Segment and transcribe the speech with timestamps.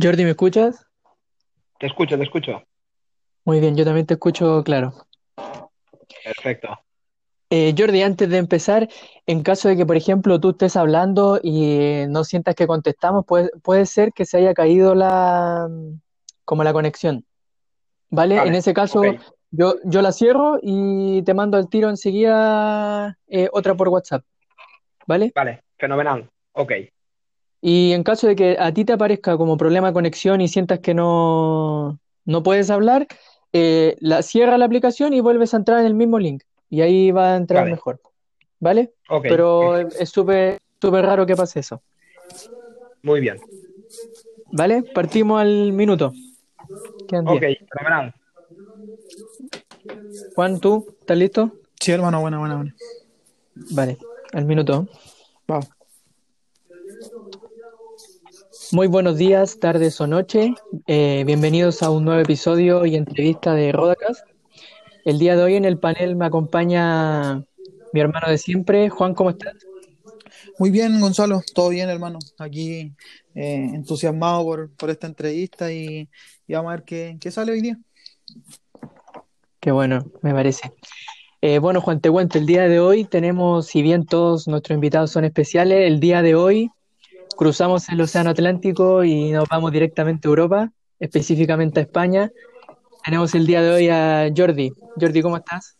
[0.00, 0.86] Jordi, ¿me escuchas?
[1.80, 2.62] Te escucho, te escucho.
[3.44, 4.94] Muy bien, yo también te escucho claro.
[6.24, 6.68] Perfecto.
[7.50, 8.88] Eh, Jordi, antes de empezar,
[9.26, 13.50] en caso de que, por ejemplo, tú estés hablando y no sientas que contestamos, puede,
[13.62, 15.68] puede ser que se haya caído la,
[16.44, 17.24] como la conexión,
[18.10, 18.36] ¿vale?
[18.36, 19.02] En ese caso,
[19.50, 24.22] yo, yo la cierro y te mando al tiro enseguida eh, otra por WhatsApp,
[25.06, 25.32] ¿vale?
[25.34, 26.30] Vale, fenomenal.
[26.52, 26.72] Ok,
[27.60, 30.78] Y en caso de que a ti te aparezca como problema de conexión y sientas
[30.78, 33.06] que no, no puedes hablar,
[33.52, 36.44] eh, la, cierra la aplicación y vuelves a entrar en el mismo link.
[36.70, 38.00] Y ahí va a entrar vale, mejor.
[38.60, 38.92] ¿Vale?
[39.08, 39.22] ok.
[39.22, 41.82] Pero es súper súper raro que pase eso.
[43.02, 43.40] Muy bien.
[44.52, 44.82] ¿Vale?
[44.82, 46.12] Partimos al minuto.
[47.06, 47.58] Quedan Ok, 10.
[47.70, 48.14] fenomenal.
[50.34, 50.86] Juan, ¿tú?
[51.00, 51.52] ¿Estás listo?
[51.80, 52.74] Sí, hermano, buena, buena, buena.
[53.54, 53.98] Vale,
[54.32, 54.86] al minuto.
[55.46, 55.68] Vamos.
[58.70, 60.52] Muy buenos días, tardes o noche.
[60.86, 64.26] Eh, bienvenidos a un nuevo episodio y entrevista de Rodacast.
[65.06, 67.38] El día de hoy en el panel me acompaña
[67.94, 68.90] mi hermano de siempre.
[68.90, 69.54] Juan, ¿cómo estás?
[70.58, 72.18] Muy bien, Gonzalo, todo bien, hermano.
[72.36, 72.92] Aquí
[73.34, 76.10] eh, entusiasmado por, por esta entrevista y,
[76.46, 77.78] y vamos a ver qué, qué sale hoy día.
[79.60, 80.72] Qué bueno, me parece.
[81.40, 85.10] Eh, bueno, Juan, te cuento, el día de hoy tenemos, si bien todos nuestros invitados
[85.10, 86.70] son especiales, el día de hoy
[87.38, 92.32] cruzamos el Océano Atlántico y nos vamos directamente a Europa, específicamente a España.
[93.04, 94.72] Tenemos el día de hoy a Jordi.
[95.00, 95.76] Jordi, ¿cómo estás?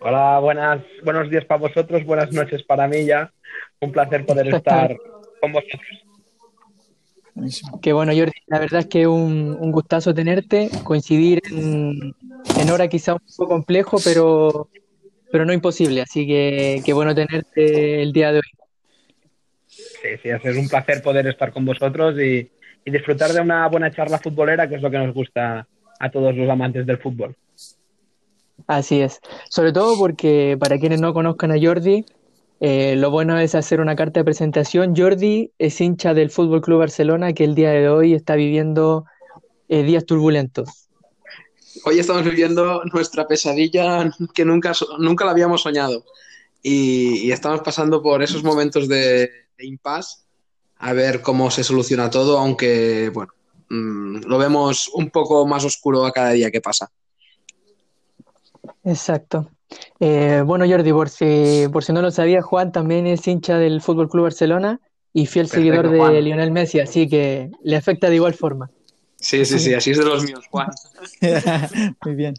[0.00, 3.32] Hola, buenas, buenos días para vosotros, buenas noches para mí ya.
[3.80, 4.96] Un placer poder estar
[5.40, 5.80] con vosotros.
[7.80, 8.32] Qué bueno, Jordi.
[8.46, 12.16] La verdad es que un, un gustazo tenerte, coincidir en,
[12.58, 14.68] en hora quizá un poco complejo, pero,
[15.30, 16.02] pero no imposible.
[16.02, 18.63] Así que qué bueno tenerte el día de hoy.
[19.74, 22.48] Sí, sí, es un placer poder estar con vosotros y,
[22.84, 25.66] y disfrutar de una buena charla futbolera, que es lo que nos gusta
[25.98, 27.34] a todos los amantes del fútbol.
[28.66, 29.20] Así es.
[29.48, 32.04] Sobre todo porque para quienes no conozcan a Jordi,
[32.60, 34.94] eh, lo bueno es hacer una carta de presentación.
[34.96, 39.04] Jordi es hincha del Fútbol Club Barcelona que el día de hoy está viviendo
[39.68, 40.88] eh, días turbulentos.
[41.84, 46.04] Hoy estamos viviendo nuestra pesadilla que nunca, so- nunca la habíamos soñado.
[46.62, 50.24] Y, y estamos pasando por esos momentos de, de impasse
[50.78, 53.32] a ver cómo se soluciona todo, aunque, bueno,
[53.70, 56.90] mm, lo vemos un poco más oscuro a cada día que pasa.
[58.84, 59.48] Exacto.
[59.98, 63.80] Eh, bueno, Jordi, por si, por si no lo sabía, Juan también es hincha del
[63.80, 64.80] Fútbol Club Barcelona
[65.12, 66.22] y fiel seguidor de Juan.
[66.22, 68.70] Lionel Messi, así que le afecta de igual forma.
[69.16, 70.68] Sí, sí, sí, así es de los míos, Juan.
[72.04, 72.34] Muy bien.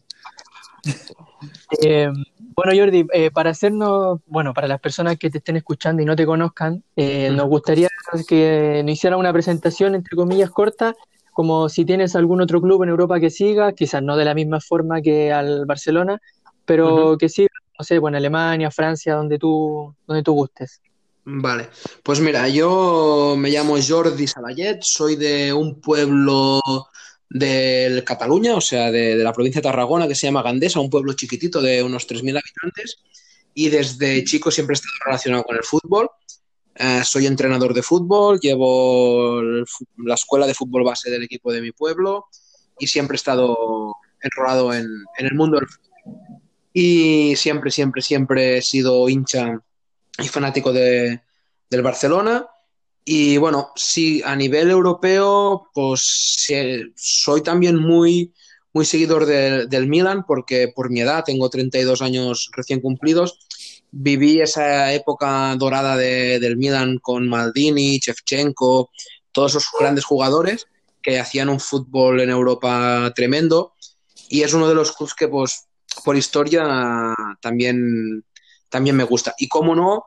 [1.82, 2.10] Eh,
[2.56, 6.16] bueno, Jordi, eh, para hacernos, bueno, para las personas que te estén escuchando y no
[6.16, 7.90] te conozcan, eh, nos gustaría
[8.28, 10.96] que nos hicieran una presentación, entre comillas, corta,
[11.34, 14.62] como si tienes algún otro club en Europa que siga, quizás no de la misma
[14.62, 16.22] forma que al Barcelona,
[16.66, 20.82] pero que siga, no sé, bueno, Alemania, Francia, donde tú, donde tú gustes.
[21.26, 21.70] Vale,
[22.04, 26.62] pues mira, yo me llamo Jordi Salayet, soy de un pueblo
[27.30, 31.14] de Cataluña, o sea, de, la provincia de Tarragona, que se llama Gandesa, un pueblo
[31.14, 32.98] chiquitito de unos 3.000 habitantes,
[33.54, 36.10] y desde chico siempre he estado relacionado con el fútbol.
[36.76, 41.72] Eh, soy entrenador de fútbol, llevo la escuela de fútbol base del equipo de mi
[41.72, 42.26] pueblo
[42.78, 44.86] y siempre he estado enrolado en,
[45.18, 46.42] el mundo del fútbol.
[46.74, 49.58] Y siempre, siempre, siempre he sido hincha
[50.18, 51.22] y fanático de,
[51.70, 52.46] del Barcelona.
[53.06, 56.02] Y bueno, sí, a nivel europeo, pues
[56.38, 56.56] sí,
[56.96, 58.34] soy también muy,
[58.74, 63.40] muy seguidor de- del Milan, porque por mi edad, tengo 32 años recién cumplidos,
[63.92, 68.90] viví esa época dorada de- del Milan con Maldini, Shevchenko,
[69.32, 70.66] todos esos grandes jugadores
[71.02, 73.74] que hacían un fútbol en Europa tremendo.
[74.30, 75.68] Y es uno de los clubes que, pues,
[76.04, 78.24] por historia también,
[78.70, 79.36] también me gusta.
[79.38, 80.06] Y cómo no,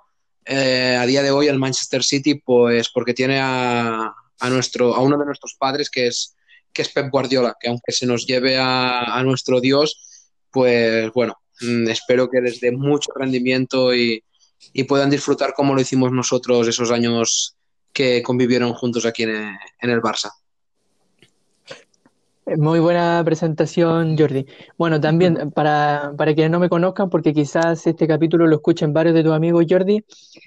[0.48, 5.00] eh, a día de hoy el Manchester City, pues porque tiene a, a nuestro, a
[5.00, 6.34] uno de nuestros padres que es,
[6.72, 11.88] que es Pep Guardiola, que aunque se nos lleve a, nuestro Dios, pues bueno, mm,
[11.88, 14.24] espero que les dé mucho rendimiento y,
[14.72, 17.54] y puedan disfrutar como lo hicimos nosotros esos años
[17.92, 19.30] que convivieron juntos aquí en,
[19.80, 20.30] en el Barça.
[22.48, 24.46] Eh, Muy buena presentación, Jordi.
[24.76, 29.14] Bueno, también para, para quienes no me conozcan, porque quizás este capítulo lo escuchen varios
[29.14, 30.04] de tus amigos, Jordi,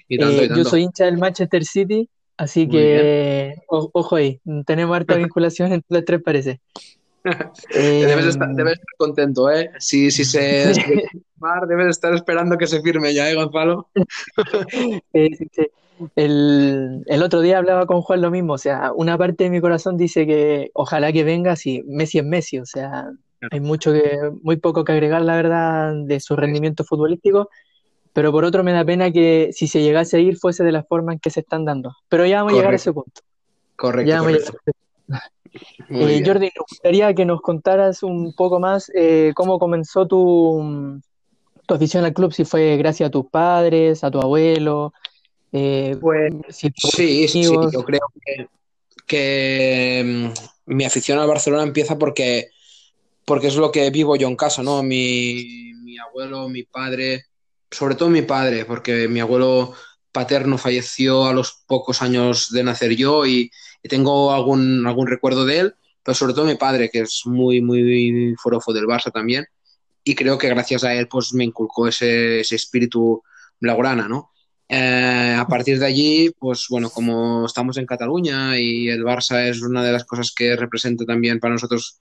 [0.08, 4.16] Y tanto, eh, y yo soy hincha del Manchester City, así Muy que o- ojo
[4.16, 6.60] ahí, tenemos harta vinculación entre las tres, parece.
[7.70, 9.70] debes, estar, debes, estar, contento, ¿eh?
[9.78, 10.72] Si, si se
[11.68, 13.88] debes estar esperando que se firme ya, ¿eh, Gonzalo?
[15.12, 15.66] sí, sí, sí.
[16.16, 19.60] El, el, otro día hablaba con Juan lo mismo, o sea, una parte de mi
[19.60, 23.12] corazón dice que ojalá que venga si Messi es Messi, o sea,
[23.50, 27.48] hay mucho que, muy poco que agregar, la verdad, de su rendimiento futbolístico,
[28.12, 30.82] pero por otro me da pena que si se llegase a ir fuese de la
[30.82, 31.94] forma en que se están dando.
[32.08, 33.22] Pero ya vamos a llegar a ese punto.
[33.76, 34.08] Correcto.
[34.08, 34.52] Ya correcto.
[35.90, 41.00] Eh, Jordi, nos gustaría que nos contaras un poco más eh, cómo comenzó tu,
[41.66, 44.94] tu afición al club, si fue gracias a tus padres, a tu abuelo,
[45.52, 48.06] eh, pues sí, sí, yo creo
[49.06, 52.48] que, mm, mi afición al Barcelona empieza porque,
[53.26, 54.82] porque es lo que vivo yo en casa, ¿no?
[54.82, 57.26] Mi, mi abuelo, mi padre,
[57.70, 59.74] sobre todo mi padre, porque mi abuelo
[60.10, 63.50] paterno falleció a los pocos años de nacer yo y,
[63.88, 68.32] tengo algún, algún recuerdo de él, pero sobre todo mi padre, que es muy, muy
[68.40, 69.44] forofo del Barça también,
[70.04, 73.22] y creo que gracias a él pues me inculcó ese, ese espíritu
[73.58, 74.31] blaugrana, ¿no?
[74.74, 79.60] Eh, a partir de allí, pues bueno, como estamos en Cataluña y el Barça es
[79.60, 81.98] una de las cosas que representa también para nosotros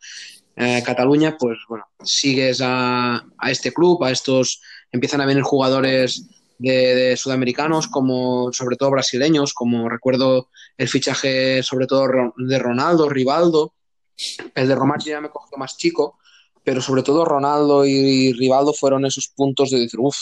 [0.56, 6.29] eh, Cataluña, pues bueno, sigues a, este club, a estos, empiezan a venir jugadores
[6.59, 10.47] de, sudamericanos, como sobre todo brasileños, como recuerdo
[10.77, 12.07] el fichaje sobre todo
[12.38, 13.74] de Ronaldo, Rivaldo,
[14.56, 16.19] el de Romario ya me cogió más chico,
[16.63, 20.15] pero sobre todo Ronaldo y Rivaldo fueron esos puntos de decir, uff,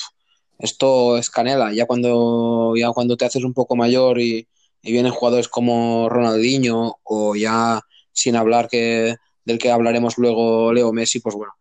[0.59, 1.73] esto es canela.
[1.73, 4.47] Ya cuando, ya cuando te haces un poco mayor y,
[4.81, 7.81] vienen jugadores como Ronaldinho o ya
[8.13, 11.51] sin hablar que del que hablaremos luego Leo Messi, pues bueno,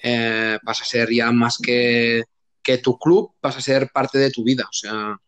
[0.00, 2.22] eh, vas a ser ya más que,
[2.62, 4.64] que tu club, vas a ser parte de tu vida.
[4.64, 5.18] O sea,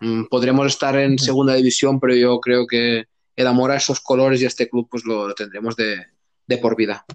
[0.00, 3.04] mm, podremos estar en segunda división, pero yo creo que
[3.34, 6.04] el amor a esos colores y a este club pues lo, tendremos de,
[6.46, 7.06] de por vida.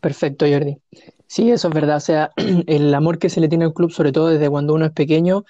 [0.00, 0.78] Perfecto, Jordi.
[1.26, 1.96] Sí, eso es verdad.
[1.96, 2.30] O sea,
[2.66, 5.44] el amor que se le tiene al club, sobre todo desde cuando uno es pequeño,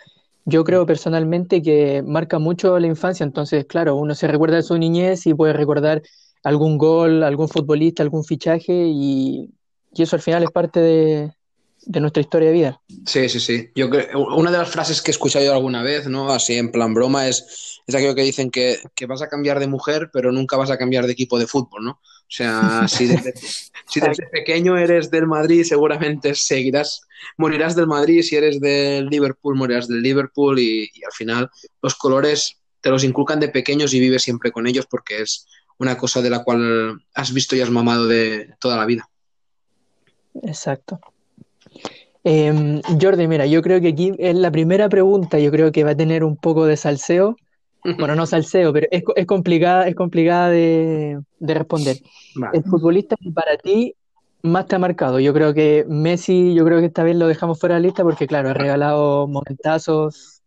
[0.45, 3.25] yo creo personalmente que marca mucho la infancia.
[3.25, 6.03] Entonces, claro, uno se recuerda de su niñez y puede recordar
[6.45, 9.51] algún gol, algún futbolista, algún fichaje y,
[9.93, 11.33] eso al final es parte de,
[12.01, 12.81] nuestra historia de vida.
[13.07, 13.71] Sí, sí, sí.
[13.75, 16.31] Yo creo, una de las frases que he escuchado yo alguna vez, ¿no?
[16.31, 19.69] Así en plan broma, es, es aquello que dicen que, que vas a cambiar de
[19.69, 22.01] mujer, pero nunca vas a cambiar de equipo de fútbol, ¿no?
[22.27, 23.35] O sea, si desde,
[23.87, 27.03] si desde, pequeño eres del Madrid, seguramente seguirás,
[27.37, 31.51] morirás del Madrid, si eres del Liverpool, morirás del Liverpool y, al final
[31.81, 35.47] los colores te los inculcan de pequeños y vives siempre con ellos porque es
[35.79, 39.09] una cosa de la cual has visto y has mamado de toda la vida.
[40.43, 41.01] Exacto.
[42.25, 45.93] Eh, Jordi, mira, yo creo que aquí es la primera pregunta, yo creo que va
[45.93, 47.37] a tener un poco de salseo,
[47.99, 51.97] bueno, no salseo, pero es, es complicada, es complicada de, responder.
[52.53, 53.95] El futbolista que para ti
[54.43, 55.21] más te ha marcado.
[55.21, 58.03] Yo creo que Messi, yo creo que esta vez lo dejamos fuera de la lista
[58.03, 60.43] porque, claro, ha regalado momentazos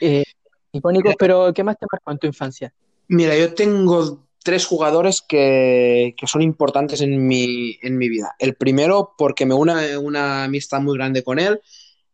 [0.00, 0.24] eh,
[0.72, 2.72] icónicos, pero ¿qué más te marcó en tu infancia?
[3.08, 8.34] Mira, yo tengo tres jugadores que, son importantes en mi, en mi, vida.
[8.38, 11.60] El primero, porque me une una amistad muy grande con él,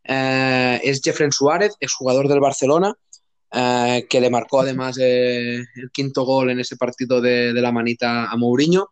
[0.05, 2.95] eh, es Jeffrey Suárez, exjugador del Barcelona.
[3.53, 8.27] Eh, que le marcó además eh, el quinto gol en ese partido de, la manita
[8.27, 8.91] a Mourinho.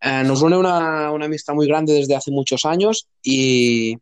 [0.00, 3.96] Eh, nos une una, amistad muy grande desde hace muchos años y,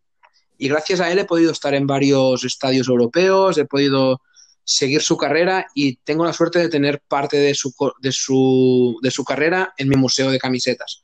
[0.58, 4.20] gracias a él he podido estar en varios estadios europeos, he podido
[4.64, 9.10] seguir su carrera y tengo la suerte de tener parte de su, de su, de
[9.10, 11.02] su carrera en mi museo de camisetas.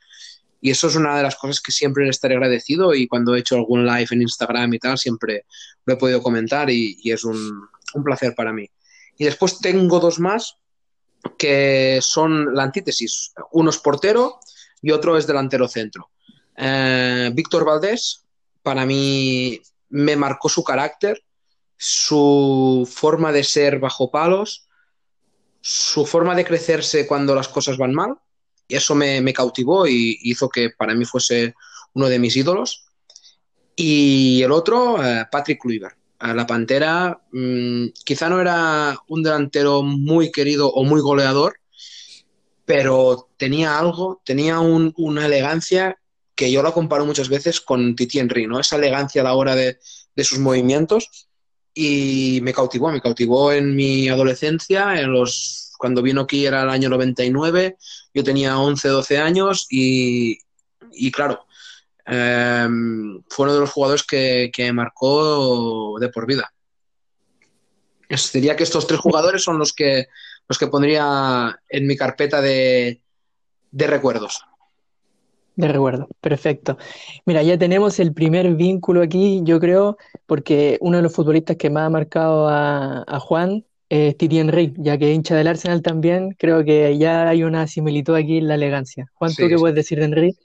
[0.60, 3.40] Y eso es una de las cosas que siempre le estaré agradecido y cuando he
[3.40, 5.44] hecho algún live en Instagram y tal, siempre
[5.84, 8.68] lo he podido comentar y, es un, un placer para mí.
[9.18, 10.56] Y después tengo dos más
[11.38, 13.32] que son la antítesis.
[13.52, 14.38] Uno es portero
[14.82, 16.10] y otro es delantero centro.
[16.56, 18.24] Eh, Víctor Valdés,
[18.62, 21.22] para mí, me marcó su carácter,
[21.76, 24.68] su forma de ser bajo palos,
[25.60, 28.14] su forma de crecerse cuando las cosas van mal.
[28.68, 31.54] Y eso me, cautivó y hizo que para mí fuese
[31.94, 32.86] uno de mis ídolos.
[33.76, 39.82] Y el otro, eh, Patrick Kluivert a la Pantera mm, quizá no era un delantero
[39.82, 41.60] muy querido o muy goleador,
[42.64, 45.98] pero tenía algo, tenía una elegancia
[46.34, 48.60] que yo la comparo muchas veces con Titi Henry, ¿no?
[48.60, 49.78] Esa elegancia a la hora de,
[50.18, 51.28] sus movimientos
[51.74, 56.70] y me cautivó, me cautivó en mi adolescencia, en los cuando vino aquí era el
[56.70, 57.76] año 99,
[58.14, 60.38] yo tenía 11, 12 años y,
[60.92, 61.45] y claro,
[62.06, 66.52] Em, fue uno de los jugadores que, que marcó de por vida.
[68.32, 70.06] Diría que estos tres jugadores son los que,
[70.48, 73.00] los que pondría en mi carpeta de,
[73.72, 74.40] de recuerdos.
[75.56, 76.76] De recuerdo, perfecto.
[77.24, 79.96] Mira, ya tenemos el primer vínculo aquí, yo creo,
[80.26, 84.74] porque uno de los futbolistas que más ha marcado a, a Juan es Titi Henry,
[84.76, 88.54] ya que hincha del Arsenal también, creo que ya hay una similitud aquí en la
[88.54, 89.10] elegancia.
[89.14, 90.36] Juan, ¿tú Sí, qué puedes decir de Henry?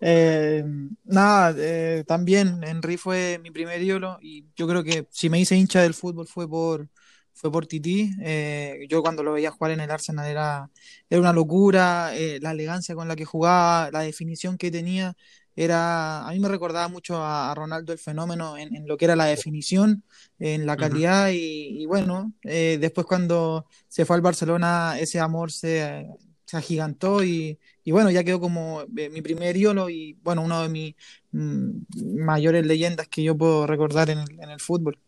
[0.00, 0.64] Eh,
[1.04, 5.56] nada, eh, también Henry fue mi primer ídolo y yo creo que si me hice
[5.56, 6.88] hincha del fútbol fue por,
[7.34, 8.10] fue por Titi.
[8.22, 10.70] Eh, yo cuando lo veía jugar en el Arsenal era,
[11.10, 15.14] era una locura, eh, la elegancia con la que jugaba, la definición que tenía,
[15.56, 19.06] era, a mí me recordaba mucho a, a Ronaldo el fenómeno en, en lo que
[19.06, 20.04] era la definición,
[20.38, 26.06] en la calidad y, y bueno, después cuando se fue al Barcelona ese amor se,
[26.48, 30.62] se agigantó y, y bueno, ya quedó como eh, mi primer ídolo y bueno, uno
[30.62, 30.94] de mis
[31.32, 34.98] mm, mayores leyendas que yo puedo recordar en el, en el fútbol.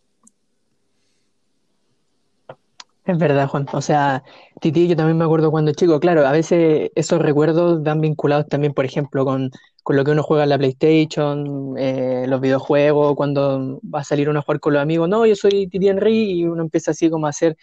[3.07, 3.67] Es verdad, Juan.
[3.73, 4.23] O sea,
[4.61, 8.75] Titi, yo también me acuerdo cuando chico, claro, a veces esos recuerdos van vinculados también,
[8.75, 9.51] por ejemplo, con,
[9.83, 14.29] con lo que uno juega en la PlayStation, eh, los videojuegos, cuando va a salir
[14.29, 15.09] uno a jugar con los amigos.
[15.09, 17.57] No, yo soy Titi Henry y uno empieza así como a hacer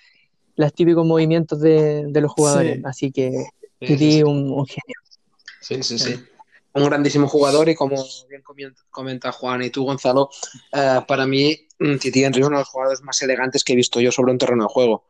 [0.56, 2.78] los típicos movimientos de, de los jugadores.
[2.78, 3.46] Sí, Así que
[3.80, 4.24] Sí, sí, Titi, sí.
[4.24, 4.96] un, un genio.
[5.62, 6.16] Sí, sí, sí.
[6.74, 7.96] Un grandísimo jugador y como
[8.30, 10.30] bien comen- comenta Juan y tú, Gonzalo,
[10.72, 13.76] eh, para mí mm, Titi Henry es uno de los jugadores más elegantes que he
[13.76, 15.08] visto yo sobre un terreno de juego.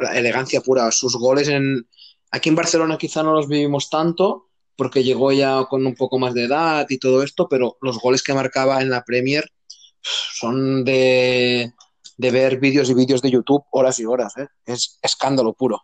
[0.00, 1.88] La elegancia pura, sus goles en...
[2.30, 6.34] Aquí en Barcelona quizá no los vivimos tanto porque llegó ya con un poco más
[6.34, 9.50] de edad y todo esto, pero los goles que marcaba en la Premier
[10.00, 11.72] son de,
[12.16, 14.46] de ver vídeos y vídeos de YouTube horas y horas, ¿eh?
[14.64, 15.82] Es escándalo puro.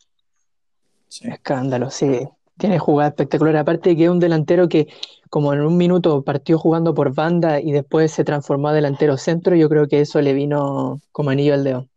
[1.15, 1.29] Sí.
[1.29, 2.29] Escándalo, sí.
[2.59, 3.57] Tiene jugada espectacular.
[3.57, 4.89] Aparte que es un delantero que
[5.31, 9.57] como en un minuto partió jugando por banda y después se transformó a delantero centro,
[9.57, 11.89] yo creo que eso le vino como anillo al dedo.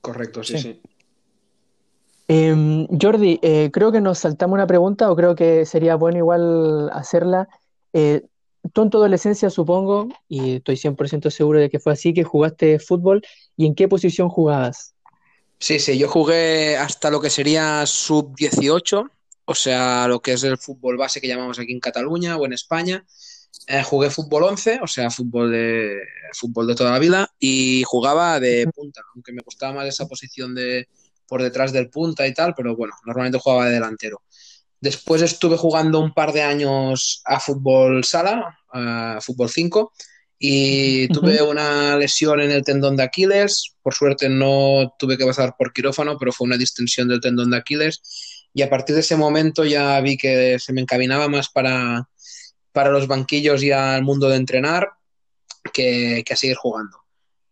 [0.00, 0.62] Correcto, sí, Sí.
[0.62, 0.80] sí.
[2.28, 6.88] Em, Jordi, eh, creo que nos saltamos una pregunta o creo que sería bueno igual
[6.92, 7.48] hacerla.
[7.92, 8.22] Eh,
[8.72, 12.78] tú en tu adolescencia, supongo, y estoy 100% seguro de que fue así, que jugaste
[12.78, 13.22] fútbol
[13.56, 14.94] y en qué posición jugabas.
[15.62, 19.10] Sí, sí, yo jugué hasta lo que sería sub-18,
[19.44, 22.54] o sea, lo que es el fútbol base que llamamos aquí en Cataluña o en
[22.54, 23.04] España.
[23.66, 25.98] Eh, jugué fútbol 11, o sea, fútbol de,
[26.32, 30.54] fútbol de toda la vida, y jugaba de punta, aunque me gustaba más esa posición
[30.54, 30.88] de
[31.28, 34.22] por detrás del punta y tal, pero bueno, normalmente jugaba de delantero.
[34.80, 39.92] Después estuve jugando un par de años a fútbol sala, a fútbol 5,
[40.42, 43.74] y tuve una lesión en el tendón de Aquiles.
[43.82, 47.58] Por suerte no tuve que pasar por quirófano, pero fue una distensión del tendón de
[47.58, 48.48] Aquiles.
[48.54, 52.08] Y a partir de ese momento ya vi que se me encaminaba más para,
[52.72, 54.88] para los banquillos y al mundo de entrenar
[55.74, 56.96] que, que a seguir jugando.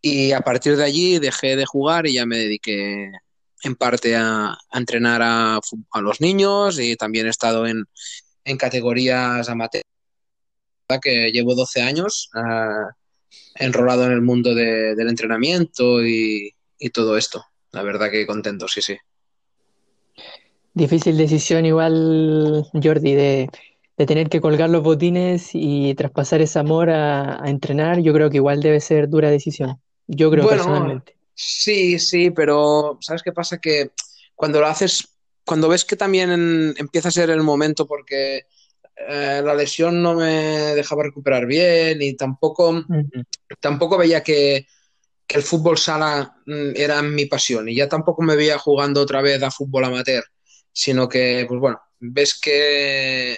[0.00, 3.12] Y a partir de allí dejé de jugar y ya me dediqué
[3.64, 5.56] en parte a, a entrenar a,
[5.90, 7.84] a los niños y también he estado en,
[8.44, 9.82] en categorías amateur.
[10.90, 12.88] La verdad que llevo 12 años ah,
[13.56, 17.44] enrolado en el mundo de- del entrenamiento y, y todo esto.
[17.72, 18.96] La verdad que contento, sí, sí.
[20.72, 23.50] Difícil decisión igual, Jordi, de,
[23.98, 28.00] de tener que colgar los botines y traspasar ese amor a, a entrenar.
[28.00, 29.78] Yo creo que igual debe ser dura decisión.
[30.06, 31.16] Yo creo Bueno, personalmente.
[31.34, 33.58] Sí, sí, pero ¿sabes qué pasa?
[33.58, 33.90] Que
[34.34, 35.06] cuando lo haces,
[35.44, 38.46] cuando ves que también empieza a ser el momento porque
[39.06, 42.84] eh, la lesión no me dejaba recuperar bien y tampoco,
[43.60, 44.66] tampoco veía que,
[45.26, 47.68] que el fútbol sala mm, era mi pasión.
[47.68, 50.24] Y ya tampoco me veía jugando otra vez a fútbol amateur,
[50.72, 53.36] sino que, pues bueno, ves que,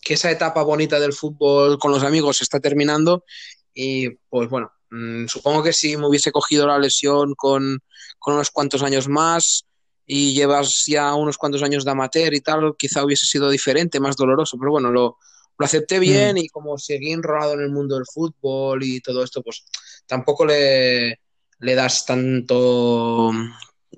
[0.00, 3.24] que esa etapa bonita del fútbol con los amigos se está terminando
[3.72, 7.78] y pues bueno, mm, supongo que si me hubiese cogido la lesión con,
[8.18, 9.64] con unos cuantos años más
[10.06, 14.16] y llevas ya unos cuantos años de amateur y tal, quizá hubiese sido diferente, más
[14.16, 15.18] doloroso, pero bueno, lo,
[15.58, 19.42] lo acepté bien y como seguí enrolado en el mundo del fútbol y todo esto,
[19.42, 19.64] pues
[20.06, 21.20] tampoco le,
[21.58, 23.32] le das tanto,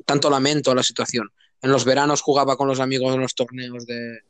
[0.05, 1.31] tanto lamento a la situación.
[1.61, 4.21] En los veranos jugaba con los amigos en los torneos de,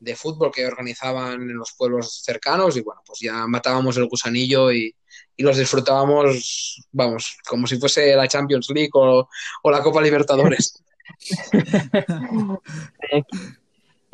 [0.00, 4.72] de fútbol que organizaban en los pueblos cercanos y bueno, pues ya matábamos el gusanillo
[4.72, 4.94] y,
[5.36, 9.28] y los disfrutábamos, vamos, como si fuese la Champions League o,
[9.62, 10.82] o la Copa Libertadores.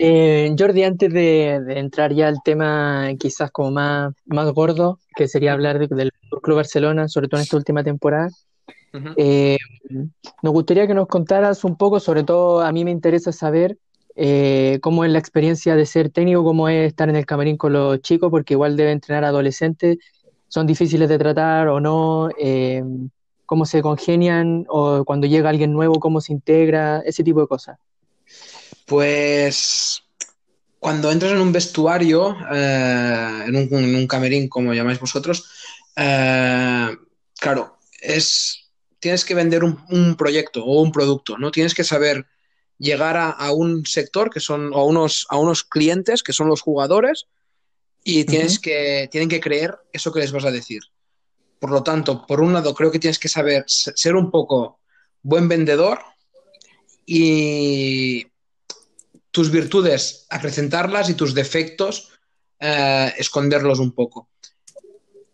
[0.01, 5.27] Eh, Jordi, antes de, de entrar ya al tema quizás como más, más gordo, que
[5.27, 8.29] sería hablar de- del Club Barcelona, sobre todo en esta última temporada,
[9.17, 9.57] eh,
[10.41, 13.77] nos gustaría que nos contaras un poco, sobre todo a mí me interesa saber
[14.15, 17.73] eh, cómo es la experiencia de ser técnico, cómo es estar en el camarín con
[17.73, 19.99] los chicos, porque igual debe entrenar adolescentes,
[20.47, 22.29] son difíciles de tratar o no,
[23.49, 27.79] cómo se congenian o cuando llega alguien nuevo, cómo se integra, ese tipo de cosas.
[28.85, 30.03] Pues
[30.79, 35.51] cuando entras en un vestuario, eh, en, un, en, un, camerín, como llamáis vosotros,
[35.97, 36.91] eh,
[37.41, 41.51] claro, es, tienes que vender un, un, proyecto o un producto, ¿no?
[41.51, 42.27] Tienes que saber
[42.77, 46.49] llegar a, a, un sector que son, o a unos, a unos clientes que son
[46.49, 47.25] los jugadores
[48.05, 48.61] y tienes uh -huh.
[48.61, 50.83] que, tienen que creer eso que les vas a decir.
[51.61, 54.81] Por lo tanto, por un lado, creo que tienes que saber ser un poco
[55.23, 56.01] buen vendedor
[57.05, 58.27] y
[59.31, 62.11] tus virtudes acrecentarlas y tus defectos
[62.61, 64.29] eh, esconderlos un poco.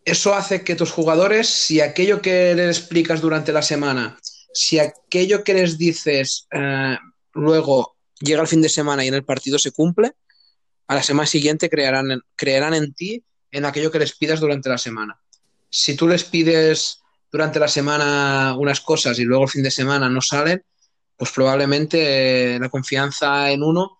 [0.04, 4.18] Eso hace que tus jugadores, si aquello que les explicas durante la semana,
[4.52, 6.98] si aquello que les dices eh,
[7.32, 10.12] luego llega el fin de semana y en el partido se cumple,
[10.86, 14.78] a la semana siguiente creerán, creerán en ti en aquello que les pidas durante la
[14.78, 15.18] semana.
[15.76, 17.00] Si tú les pides
[17.32, 20.62] durante la semana unas cosas y luego el fin de semana no salen,
[21.16, 23.98] pues probablemente la confianza en uno,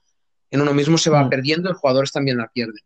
[0.52, 2.80] en uno mismo se va perdiendo, los jugadores también la pierden.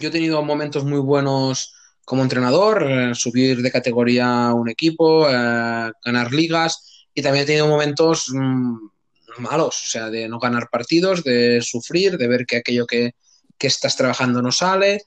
[0.00, 1.72] Yo he tenido momentos muy buenos
[2.04, 7.46] como entrenador, eh, subir de categoría a un equipo, eh, ganar ligas y también he
[7.46, 8.76] tenido momentos mmm,
[9.38, 13.14] malos, o sea, de no ganar partidos, de sufrir, de ver que aquello que,
[13.56, 15.04] que estás trabajando no sale.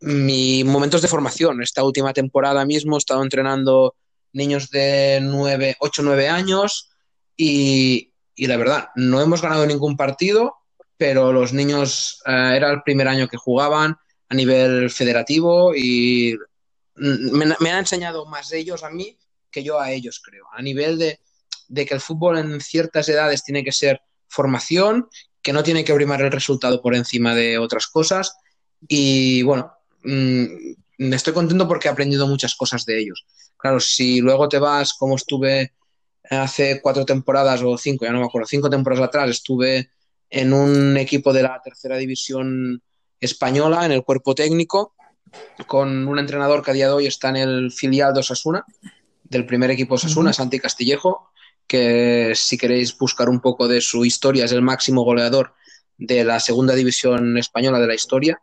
[0.00, 3.94] Mi momentos de formación, esta última temporada mismo he estado entrenando
[4.32, 6.90] niños de 9, 8, 9 años
[7.36, 10.56] y, la verdad, no hemos ganado ningún partido,
[10.96, 13.96] pero los niños eh, era el primer año que jugaban
[14.28, 16.36] a nivel federativo y
[16.94, 19.18] me, me, han enseñado más ellos a mí
[19.50, 20.46] que yo a ellos, creo.
[20.52, 21.20] A nivel de,
[21.68, 25.08] de, que el fútbol en ciertas edades tiene que ser formación,
[25.40, 28.36] que no tiene que primar el resultado por encima de otras cosas.
[28.86, 29.72] Y bueno,
[30.08, 33.26] mmm, estoy contento porque he aprendido muchas cosas de ellos.
[33.56, 35.72] Claro, si luego te vas, como estuve
[36.30, 39.90] hace cuatro temporadas o cinco, ya no me acuerdo, cinco temporadas atrás, estuve
[40.30, 42.82] en un equipo de la tercera división
[43.20, 44.94] española, en el cuerpo técnico,
[45.66, 48.64] con un entrenador que a día de hoy está en el filial de Osasuna,
[49.24, 50.36] del primer equipo Osasuna, uh -huh.
[50.36, 51.30] Santi Castillejo,
[51.66, 55.54] que si queréis buscar un poco de su historia, es el máximo goleador
[55.98, 58.38] de la segunda división española de la historia.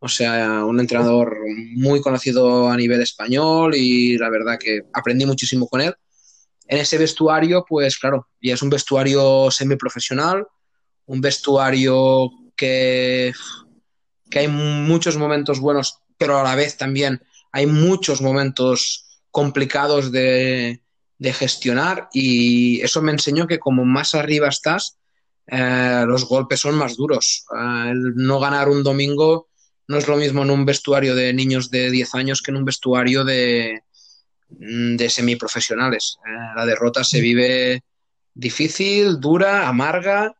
[0.00, 1.38] O sea, un entrenador
[1.74, 5.94] muy conocido a nivel español y la verdad que aprendí muchísimo con él.
[6.66, 10.46] En ese vestuario, pues claro, ya es un vestuario semiprofesional,
[11.06, 13.32] un vestuario que,
[14.30, 17.20] que hay muchos momentos buenos, pero a la vez también
[17.52, 20.82] hay muchos momentos complicados de,
[21.18, 24.98] de gestionar y eso me enseñó que como más arriba estás,
[25.46, 27.44] eh, los golpes son más duros.
[27.54, 29.47] Eh, el no ganar un domingo
[29.88, 32.64] no es lo mismo en un vestuario de niños de 10 años que en un
[32.64, 33.82] vestuario de,
[34.48, 36.18] de semiprofesionales.
[36.26, 37.82] Eh, la derrota se vive
[38.34, 40.34] difícil, dura, amarga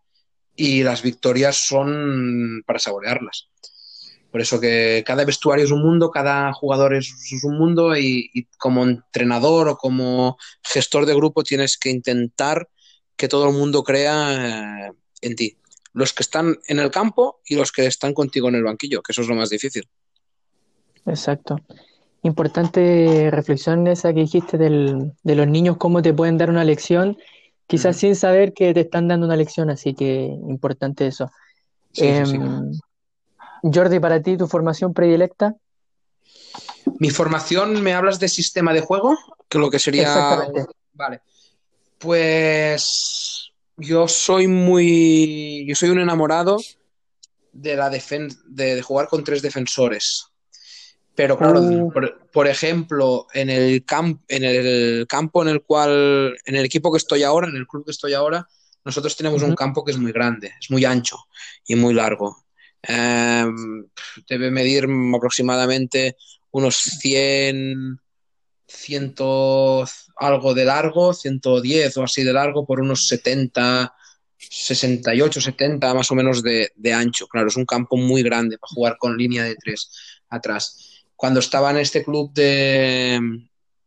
[0.55, 3.49] y las victorias son para saborearlas.
[4.31, 8.45] Por eso que cada vestuario es un mundo, cada jugador es, un mundo y, y,
[8.59, 12.69] como entrenador o como gestor de grupo tienes que intentar
[13.17, 15.57] que todo el mundo crea eh, en ti.
[15.99, 19.11] Los que están en el campo y los que están contigo en el banquillo, que
[19.11, 19.89] eso es lo más difícil.
[21.07, 21.59] Exacto.
[22.23, 27.19] Importante reflexión esa que dijiste del, de los niños, cómo te pueden dar una lección,
[27.67, 27.99] quizás mm.
[27.99, 31.33] sin saber que te están dando una lección, así que importante eso.
[31.93, 32.81] Sí, eh, sí, sí.
[33.75, 35.57] Jordi, para ti, tu formación predilecta.
[37.01, 39.19] Mi formación, ¿me hablas de sistema de juego?
[39.49, 40.49] Que lo que sería.
[40.93, 41.23] Vale.
[41.99, 43.38] Pues
[43.79, 45.64] yo soy muy.
[45.67, 46.59] Yo soy un enamorado
[47.53, 50.27] de la defen de, de jugar con tres defensores.
[51.14, 51.93] Pero claro, uh.
[51.93, 56.93] por, por, ejemplo, en el, camp en el campo en el cual, en el equipo
[56.93, 58.47] que estoy ahora, en el club que estoy ahora,
[58.85, 59.49] nosotros tenemos uh -huh.
[59.49, 61.17] un campo que es muy grande, es muy ancho
[61.67, 62.45] y muy largo.
[62.87, 63.47] Eh,
[64.29, 66.17] debe medir aproximadamente
[66.53, 68.01] unos 100,
[68.68, 69.14] 100
[70.16, 73.94] algo de largo, 110 o así de largo por unos 70,
[74.37, 77.26] 68, 70 más o menos de, de ancho.
[77.26, 79.90] Claro, es un campo muy grande para jugar con línea de tres
[80.28, 81.04] atrás.
[81.16, 83.18] Cuando estaba en este club de,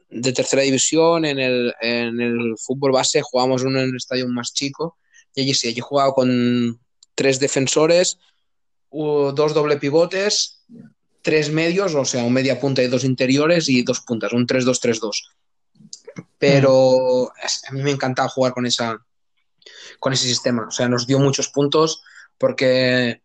[0.10, 4.54] de tercera división, en el, en el fútbol base, jugábamos uno en el estadio más
[4.54, 4.98] chico
[5.36, 6.80] y allí sí, allí jugaba con
[7.16, 8.18] tres defensores,
[8.92, 10.66] dos doble pivotes,
[11.22, 15.12] tres medios, o sea, un media punta y dos interiores y dos puntas, un 3-2-3-2.
[16.38, 18.98] Pero a mí me encantaba jugar con, esa,
[20.00, 22.02] con ese sistema, o sea, nos dio muchos puntos
[22.38, 23.22] porque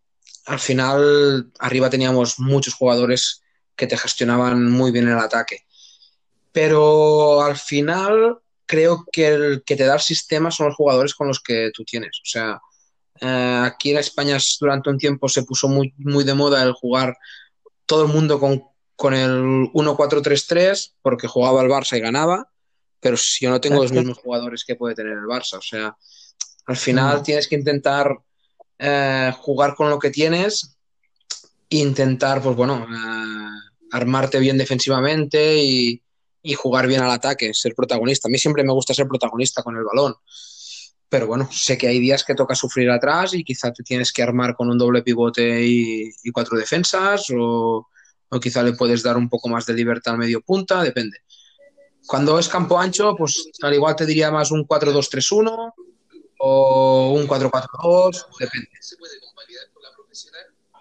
[0.47, 3.43] al final arriba teníamos muchos jugadores
[3.75, 5.67] que te gestionaban muy bien el ataque.
[6.53, 11.29] Pero al final creo que el que te da el sistema son los jugadores con
[11.29, 12.19] los que tú tienes.
[12.23, 12.61] O sea,
[13.21, 17.17] Eh, aquí en España durante un tiempo se puso muy, muy de moda el jugar
[17.87, 22.51] todo el mundo con, con el 1-4-3-3 porque jugaba el Barça y ganaba,
[23.01, 25.97] pero si yo no tengo los mismos jugadores que puede tener el Barça, o sea,
[26.67, 28.17] al final tienes que intentar
[28.79, 30.77] eh, jugar con lo que tienes
[31.71, 36.03] e intentar, pues bueno, eh, armarte bien defensivamente y,
[36.43, 38.29] y jugar bien al ataque, ser protagonista.
[38.29, 40.15] A mí siempre me gusta ser protagonista con el balón.
[41.09, 44.23] Pero bueno, sé que hay días que toca sufrir atrás y quizá te tienes que
[44.23, 47.87] armar con un doble pivote y, cuatro defensas o,
[48.41, 51.19] quizá le puedes dar un poco más de libertad al medio punta, depende.
[52.07, 55.73] Cuando es campo ancho, pues al igual te diría más un 4-2-3-1
[56.39, 58.69] o un 4-4-2, depende.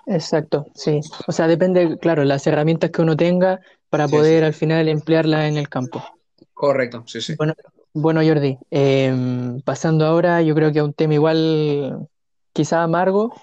[0.08, 1.00] Exacto, sí.
[1.28, 3.60] O sea, depende, claro, las herramientas que uno tenga
[3.90, 6.04] para poder al final emplearla en el campo.
[6.54, 7.36] Correcto, sí, sí.
[7.36, 7.54] Bueno,
[7.96, 12.08] bueno Jordi, em, pasando ahora, yo creo que a un tema igual
[12.52, 13.34] quizá amargo.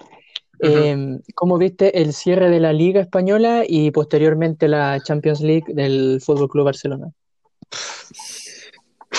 [0.59, 6.21] Em, ¿Cómo viste el cierre de la Liga Española y posteriormente la Champions League del
[6.23, 7.11] Fútbol Club Barcelona?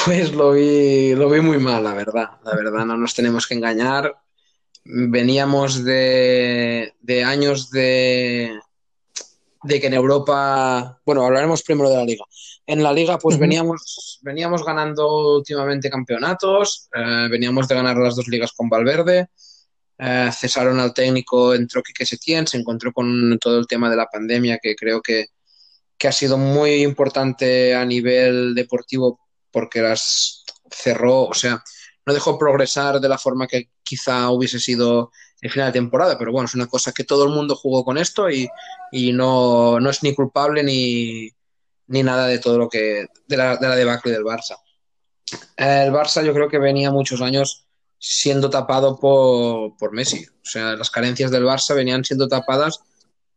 [0.04, 2.30] Pues lo vi, lo vi muy mal, la verdad.
[2.44, 4.14] La verdad, no nos tenemos que engañar.
[4.84, 8.56] Veníamos de, de años de,
[9.64, 12.24] de que en Europa, bueno, hablaremos primero de la liga.
[12.66, 18.26] En la liga, pues veníamos, veníamos ganando últimamente campeonatos, eh, veníamos de ganar las dos
[18.28, 19.28] ligas con Valverde,
[19.98, 24.06] eh, cesaron al técnico, entró Quique Setién, se encontró con todo el tema de la
[24.06, 25.26] pandemia, que creo que,
[25.98, 31.62] que ha sido muy importante a nivel deportivo porque las cerró, o sea,
[32.06, 36.32] no dejó progresar de la forma que quizá hubiese sido el final de temporada, pero
[36.32, 38.48] bueno, es una cosa que todo el mundo jugó con esto y,
[38.90, 41.30] y no, no, es ni culpable ni,
[41.86, 44.56] ni, nada de todo lo que, de la, de la debacle del Barça.
[45.56, 47.66] El Barça yo creo que venía muchos años
[47.98, 52.80] siendo tapado por, por Messi, o sea, las carencias del Barça venían siendo tapadas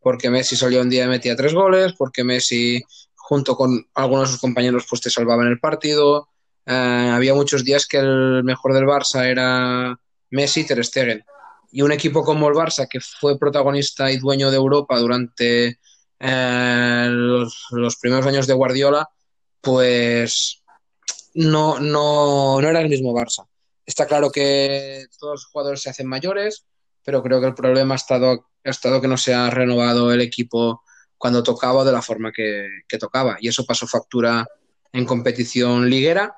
[0.00, 2.82] porque Messi salió un día y metía tres goles, porque Messi
[3.14, 6.28] junto con algunos de sus compañeros pues te salvaban el partido,
[6.64, 9.98] eh, había muchos días que el mejor del Barça era
[10.30, 11.24] Messi y Ter Stegen.
[11.70, 15.78] Y un equipo como el Barça, que fue protagonista y dueño de Europa durante
[16.20, 19.08] eh, los, primeros años de Guardiola,
[19.60, 20.62] pues
[21.34, 23.46] no, no, no era el mismo Barça.
[23.86, 26.64] Está claro que todos los jugadores se hacen mayores,
[27.04, 30.20] pero creo que el problema ha estado, ha estado que no se ha renovado el
[30.20, 30.82] equipo
[31.16, 33.36] cuando tocaba de la forma que, tocaba.
[33.40, 34.46] Y eso pasó factura
[34.92, 36.36] en competición liguera,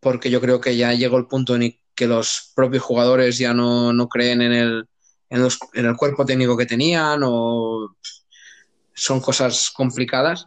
[0.00, 3.92] porque yo creo que ya llegó el punto en que los propios jugadores ya no,
[3.92, 4.88] no creen en el,
[5.30, 7.96] en, los, en, el cuerpo técnico que tenían o
[8.96, 10.46] son cosas complicadas.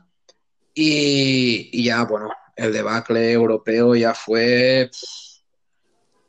[0.73, 4.89] Y, y, ya, bueno, el debacle europeo ya fue...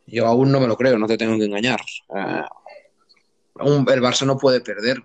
[0.07, 1.81] Yo aún no me lo creo, no te tengo que engañar.
[2.09, 5.03] Uh, un, el Barça no puede perder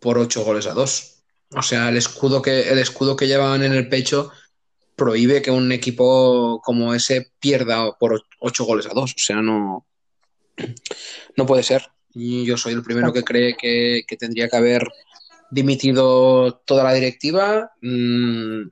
[0.00, 1.22] por ocho goles a dos.
[1.54, 4.32] O sea, el escudo que, el escudo que llevan en el pecho
[4.96, 9.12] prohíbe que un equipo como ese pierda por ocho goles a dos.
[9.12, 9.86] O sea, no,
[11.36, 11.86] no puede ser.
[12.14, 14.88] Yo soy el primero que cree que, tendría que haber
[15.50, 18.68] dimitido toda la directiva, mmm,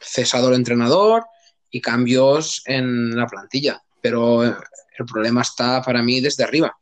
[0.00, 1.24] cesado el entrenador
[1.70, 3.82] y cambios en la plantilla.
[4.00, 6.76] Pero el problema está para mí desde arriba.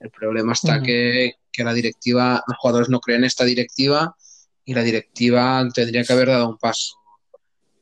[0.00, 4.14] El problema está que, que la directiva, los jugadores no creen en esta directiva
[4.64, 6.96] y la directiva tendría que haber dado un paso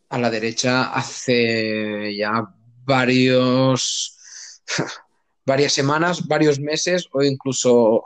[0.09, 2.45] a la derecha hace ya
[2.85, 4.19] varios
[5.45, 8.05] varias semanas, varios meses o incluso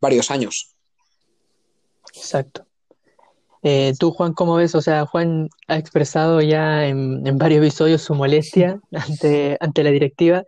[0.00, 0.74] varios años.
[2.20, 2.66] Exacto.
[3.62, 4.74] Eh, tú, Juan, ¿cómo ves?
[4.74, 10.44] O sea, Juan ha expresado ya en, varios episodios su molestia ante, ante la directiva.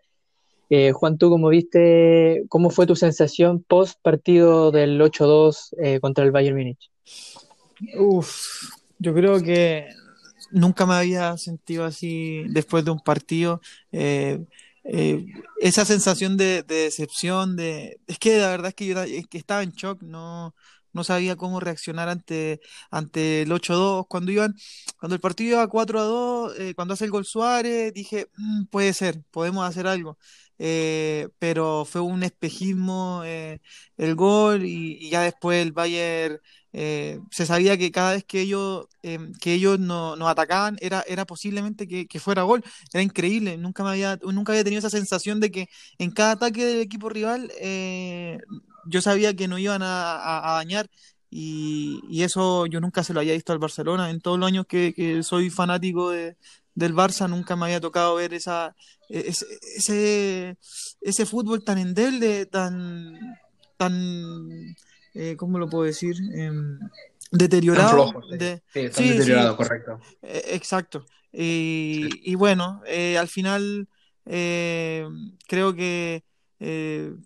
[0.70, 6.24] Eh, Juan, ¿tú cómo viste, cómo fue tu sensación post partido del 8-2 eh, contra
[6.24, 6.90] el Bayern Múnich?
[7.98, 9.88] Uf, yo creo que
[10.50, 13.60] nunca me había sentido así después de un partido.
[13.90, 14.44] Eh,
[14.84, 15.24] eh,
[15.60, 18.98] esa sensación de, decepción, de es que la verdad es que yo
[19.32, 20.54] estaba en shock, no,
[20.92, 24.06] no sabía cómo reaccionar ante, ante el 8-2.
[24.08, 24.54] Cuando iban,
[24.98, 29.22] cuando el partido iba 4-2, eh, cuando hace el gol Suárez, dije, mm, puede ser,
[29.30, 30.18] podemos hacer algo.
[31.38, 36.38] pero fue un espejismo el gol y, y, ya después el Bayern
[36.74, 41.04] eh, se sabía que cada vez que ellos, eh, que ellos no, nos atacaban era,
[41.06, 42.64] era posiblemente que, fuera gol.
[42.92, 43.56] Era increíble.
[43.58, 47.08] Nunca, me había, nunca había tenido esa sensación de que en cada ataque del equipo
[47.08, 48.38] rival eh,
[48.86, 50.88] yo sabía que no iban a, dañar.
[51.30, 54.10] y, y, eso yo nunca se lo había visto al Barcelona.
[54.10, 56.36] En todos los años que, que soy fanático de,
[56.74, 58.74] del Barça nunca me había tocado ver esa,
[59.08, 60.56] ese, ese,
[61.00, 63.18] ese fútbol tan endeble, tan,
[63.76, 64.74] tan
[65.14, 66.14] eh, ¿cómo lo puedo decir?
[66.34, 66.50] Eh,
[67.30, 68.10] deteriorado.
[68.10, 68.36] Flojo, sí.
[68.38, 70.00] de, Sí, sí, deteriorado, correcto.
[70.22, 71.04] eh, exacto.
[71.32, 73.88] Y, y bueno, eh, al final
[74.26, 75.06] eh,
[75.46, 76.24] creo que
[76.60, 77.22] eh, em-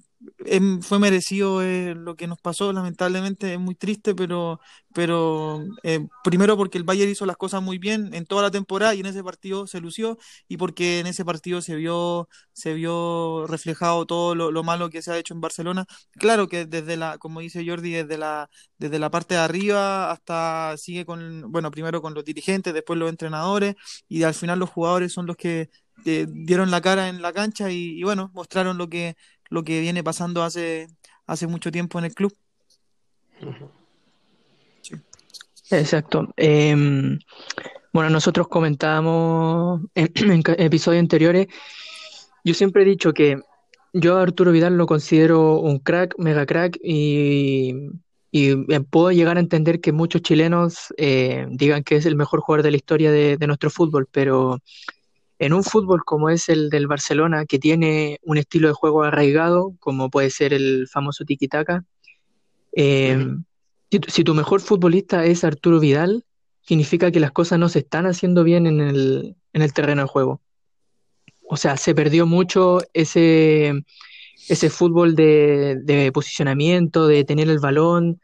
[0.82, 4.60] fue merecido eh, lo que nos pasó, lamentablemente es muy triste, pero,
[4.94, 8.94] pero eh, primero porque el Bayern hizo las cosas muy bien en toda la temporada
[8.94, 13.46] y en ese partido se lució y porque en ese partido se vio, se vio
[13.46, 15.86] reflejado todo lo, lo malo que se ha hecho en Barcelona.
[16.12, 20.76] Claro que desde la, como dice Jordi, desde la, desde la parte de arriba hasta
[20.78, 23.74] sigue con, bueno, primero con los dirigentes, después los entrenadores
[24.08, 25.68] y al final los jugadores son los que
[26.04, 29.16] eh, dieron la cara en la cancha y, y bueno, mostraron lo que,
[29.48, 30.88] lo que viene pasando hace,
[31.26, 32.32] hace mucho tiempo en el club.
[35.70, 36.32] Exacto.
[36.36, 37.18] Em,
[37.92, 40.12] bueno, nosotros comentábamos en,
[40.58, 41.48] episodios anteriores,
[42.44, 43.40] yo siempre he dicho que
[43.92, 47.74] yo a Arturo Vidal lo considero un crack, mega crack, y,
[48.30, 52.40] y, eh, puedo llegar a entender que muchos chilenos eh, digan que es el mejor
[52.40, 54.60] jugador de la historia de, de nuestro fútbol, pero
[55.38, 59.74] en un fútbol como es el del Barcelona, que tiene un estilo de juego arraigado,
[59.80, 61.84] como puede ser el famoso tiki-taka,
[62.72, 63.44] eh, Ujú.
[63.90, 66.24] si, tu si tu mejor futbolista es Arturo Vidal,
[66.62, 70.08] significa que las cosas no se están haciendo bien en el, en el terreno de
[70.08, 70.40] juego.
[71.48, 73.72] O sea, se perdió mucho ese,
[74.48, 78.20] ese fútbol de, de posicionamiento, de tener el balón.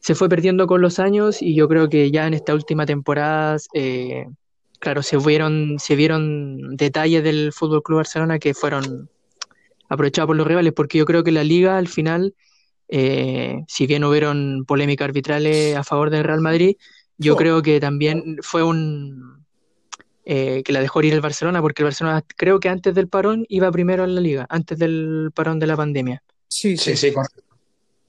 [0.00, 3.56] Se fue perdiendo con los años y yo creo que ya en esta última temporada,
[3.72, 4.26] eh,
[4.78, 9.10] claro, se vieron, se vieron detalles del Fútbol Club Barcelona que fueron
[9.88, 12.34] aprovechados por los rivales, porque yo creo que la liga al final,
[12.88, 16.76] eh, si bien hubieron polémicas arbitrales a favor del Real Madrid,
[17.16, 17.36] yo Oh.
[17.36, 19.44] creo que también fue un
[20.30, 23.46] eh, que la dejó ir el Barcelona, porque el Barcelona creo que antes del parón
[23.48, 26.22] iba primero en la liga, antes del parón de la pandemia.
[26.48, 27.42] Sí, Sí, sí, correcto.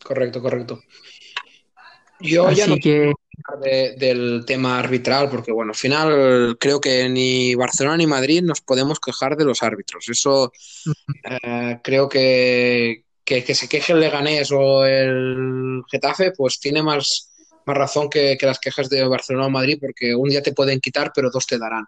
[0.04, 0.82] Correcto, correcto.
[2.20, 3.14] Yo ya no Así que
[3.62, 8.62] de- del tema arbitral, porque bueno, al final creo que ni Barcelona ni Madrid nos
[8.62, 10.08] podemos quejar de los árbitros.
[10.10, 10.52] Eso
[11.24, 17.32] eh, creo que, que, que se queje el Leganés o el Getafe, pues tiene más,
[17.66, 20.80] más razón que, que las quejas de Barcelona o Madrid, porque un día te pueden
[20.80, 21.86] quitar, pero dos te darán.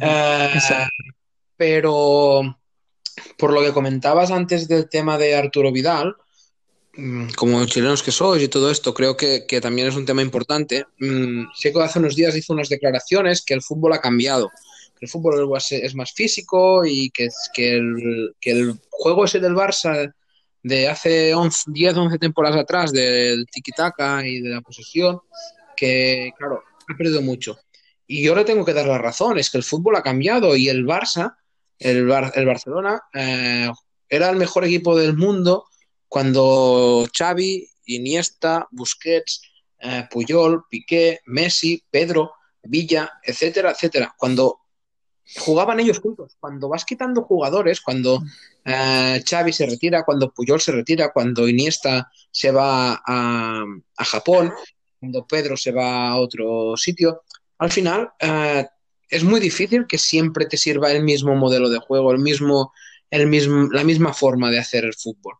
[0.00, 0.48] Eh,
[1.56, 2.58] pero
[3.38, 6.16] por lo que comentabas antes del tema de Arturo Vidal,
[7.36, 10.84] como chilenos que sois y todo esto, creo que, que también es un tema importante.
[10.98, 14.50] Mm, sé que hace unos días hizo unas declaraciones que el fútbol ha cambiado,
[14.98, 19.54] que el fútbol es más físico y que, que, el, que el juego ese del
[19.54, 20.12] Barça
[20.62, 25.20] de hace 11, 10, 11 temporadas atrás, del tiki-taka y de la posesión,
[25.76, 27.58] que claro, ha perdido mucho.
[28.06, 30.68] Y yo le tengo que dar la razón, es que el fútbol ha cambiado y
[30.68, 31.36] el Barça,
[31.78, 33.68] el, Bar- el Barcelona, eh,
[34.08, 35.64] era el mejor equipo del mundo
[36.14, 39.42] cuando Xavi, Iniesta, Busquets,
[39.80, 44.14] eh, Puyol, Piqué, Messi, Pedro, Villa, etcétera, etcétera.
[44.16, 44.60] Cuando
[45.40, 48.22] jugaban ellos juntos, cuando vas quitando jugadores, cuando
[48.64, 53.64] eh, Xavi se retira, cuando Puyol se retira, cuando Iniesta se va a,
[53.96, 54.52] Japón,
[55.00, 57.22] cuando Pedro se va a otro sitio,
[57.58, 58.64] al final eh,
[59.08, 62.72] es muy difícil que siempre te sirva el mismo modelo de juego, el mismo,
[63.10, 65.34] el mismo, la misma forma de hacer el fútbol.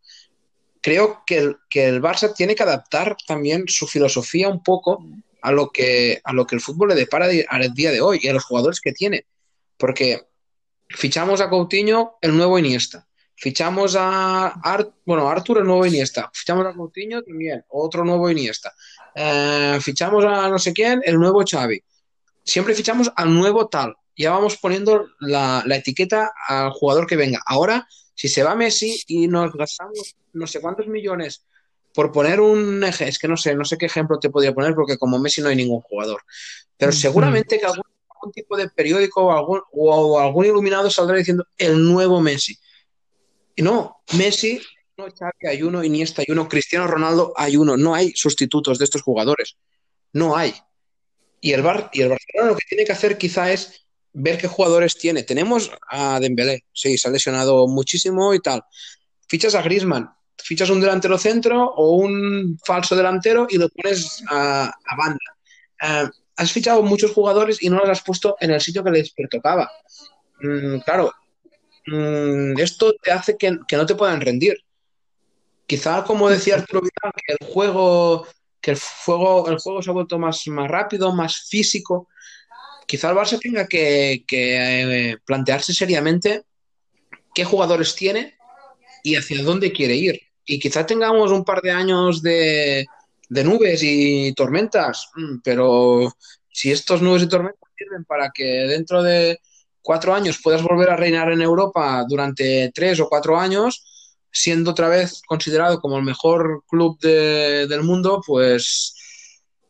[0.85, 5.03] Creo que el, que el Barça tiene que adaptar también su filosofía un poco
[5.41, 8.19] a lo que, a lo que el fútbol le depara de- al día de hoy
[8.23, 9.25] y a los jugadores que tiene.
[9.79, 10.21] Porque
[10.91, 13.07] fichamos a Coutinho, el nuevo Iniesta.
[13.35, 16.31] Fichamos a Art, bueno, Artur, el nuevo Iniesta.
[16.35, 18.75] Fichamos a Coutinho también, otro nuevo Iniesta.
[19.15, 21.83] Eh, fichamos a no sé quién, el nuevo Xavi.
[22.45, 23.97] Siempre fichamos al nuevo tal.
[24.17, 27.41] Ya vamos poniendo la, la etiqueta al jugador que venga.
[27.47, 31.45] Ahora, si se va Messi y nos gastamos no sé cuántos millones
[31.95, 34.75] por poner un eje, es que no sé, no sé qué ejemplo te podría poner
[34.75, 36.23] porque como Messi no hay ningún jugador.
[36.77, 41.47] Pero seguramente que algún, algún tipo de periódico o algún, o algún iluminado saldrá diciendo
[41.57, 42.59] el nuevo Messi.
[43.55, 44.61] Y no, Messi,
[44.97, 47.77] no, Xavi hay uno, Iniesta hay uno, Cristiano Ronaldo hay uno.
[47.77, 49.57] No hay sustitutos de estos jugadores.
[50.13, 50.55] No hay.
[51.41, 53.84] Y el, Bar, y el Barcelona lo que tiene que hacer quizá es
[54.15, 55.23] ver qué jugadores tiene.
[55.23, 58.63] Tenemos a Dembélé, sí, se ha lesionado muchísimo y tal.
[59.29, 64.73] Fichas a Griezmann, fichas un delantero centro o un falso delantero y lo pones a,
[64.97, 65.19] banda.
[65.83, 69.11] Eh, has fichado muchos jugadores y no los has puesto en el sitio que les
[69.11, 69.71] pertocaba.
[70.41, 71.13] Mm, claro,
[71.87, 74.57] mm, esto te hace que, que no te puedan rendir.
[75.67, 78.27] Quizá, como decía Arturo Vidal, que el juego
[78.65, 82.09] que el juego, el juego se ha vuelto más, más rápido, más físico.
[82.87, 86.43] Quizá el Barça tenga que, eh, plantearse seriamente
[87.35, 88.37] qué jugadores tiene
[89.03, 90.21] y hacia dónde quiere ir.
[90.47, 92.87] Y quizá tengamos un par de años de,
[93.29, 96.15] de nubes y tormentas, mm, pero
[96.51, 99.41] si estos nubes y tormentas sirven para que dentro de
[99.83, 103.85] cuatro años puedas volver a reinar en Europa durante tres o cuatro años,
[104.31, 108.95] siendo otra vez considerado como el mejor club de, del mundo, pues,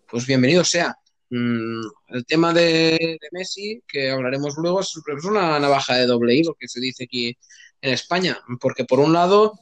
[0.08, 0.96] pues bienvenido sea.
[1.30, 6.68] Mm, el tema de, Messi, que hablaremos luego, es una navaja de doble hilo que
[6.68, 7.36] se dice aquí
[7.80, 9.54] en España, porque por un lado,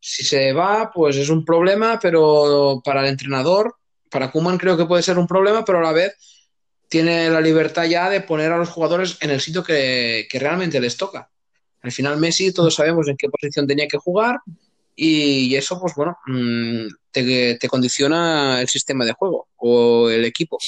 [0.00, 3.76] si se va, pues es un problema, pero para el entrenador,
[4.10, 6.14] para Kuman creo que puede ser un problema, pero a la vez
[6.88, 10.80] tiene la libertad ya de poner a los jugadores en el sitio que, que realmente
[10.80, 11.30] les toca.
[11.82, 14.40] Al final Messi, todos sabemos en qué posición tenía que jugar
[14.96, 20.58] y eso, pues bueno, mm, te, te condiciona el sistema de juego o el equipo.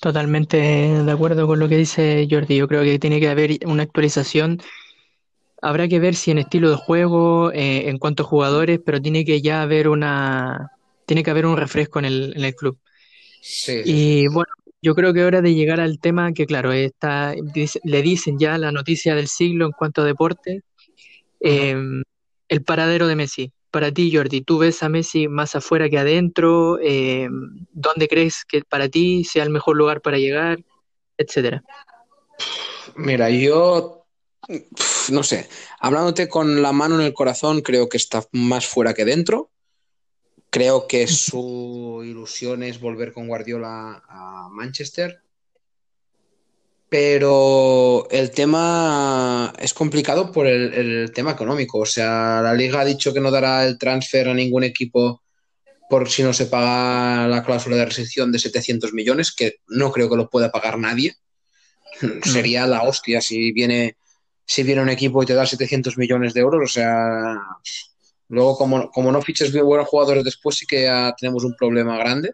[0.00, 2.56] Totalmente de acuerdo con lo que dice Jordi.
[2.56, 4.60] Yo creo que tiene que haber una actualización.
[5.60, 9.24] Habrá que ver si en estilo de juego, eh, en cuanto a jugadores, pero tiene
[9.24, 10.70] que ya haber una,
[11.06, 12.78] tiene que haber un refresco en el, en el club.
[13.40, 17.80] Sí, Y bueno, yo creo que hora de llegar al tema que, claro, está, dice-
[17.84, 20.62] le dicen ya la noticia del siglo en cuanto a deporte,
[21.40, 21.76] eh,
[22.48, 23.52] el paradero de Messi.
[23.70, 26.78] Para ti, Jordi, ¿tú ves a Messi más afuera que adentro?
[26.80, 27.28] Eh,
[27.70, 30.58] ¿dónde crees que para ti sea el mejor lugar para llegar?
[31.18, 31.62] Etcétera.
[32.96, 34.06] Mira, yo
[35.10, 35.48] no sé,
[35.80, 39.50] hablándote con la mano en el corazón, creo que está más fuera que dentro.
[40.50, 45.22] Creo que su ilusión es volver con Guardiola a Manchester.
[46.88, 51.80] Pero el tema es complicado por el, el tema económico.
[51.80, 55.22] O sea, la liga ha dicho que no dará el transfer a ningún equipo
[55.88, 60.10] por si no se paga la cláusula de rescisión de 700 millones, que no creo
[60.10, 61.16] que lo pueda pagar nadie.
[62.22, 63.96] Sería la hostia si viene,
[64.44, 66.62] si viene un equipo y te da 700 millones de euros.
[66.62, 67.38] O sea,
[68.28, 71.96] luego como, como no fiches bien buenos jugadores después sí que ya tenemos un problema
[71.96, 72.32] grande.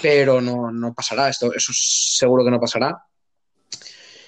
[0.00, 2.98] Pero no, no pasará, esto, eso seguro que no pasará.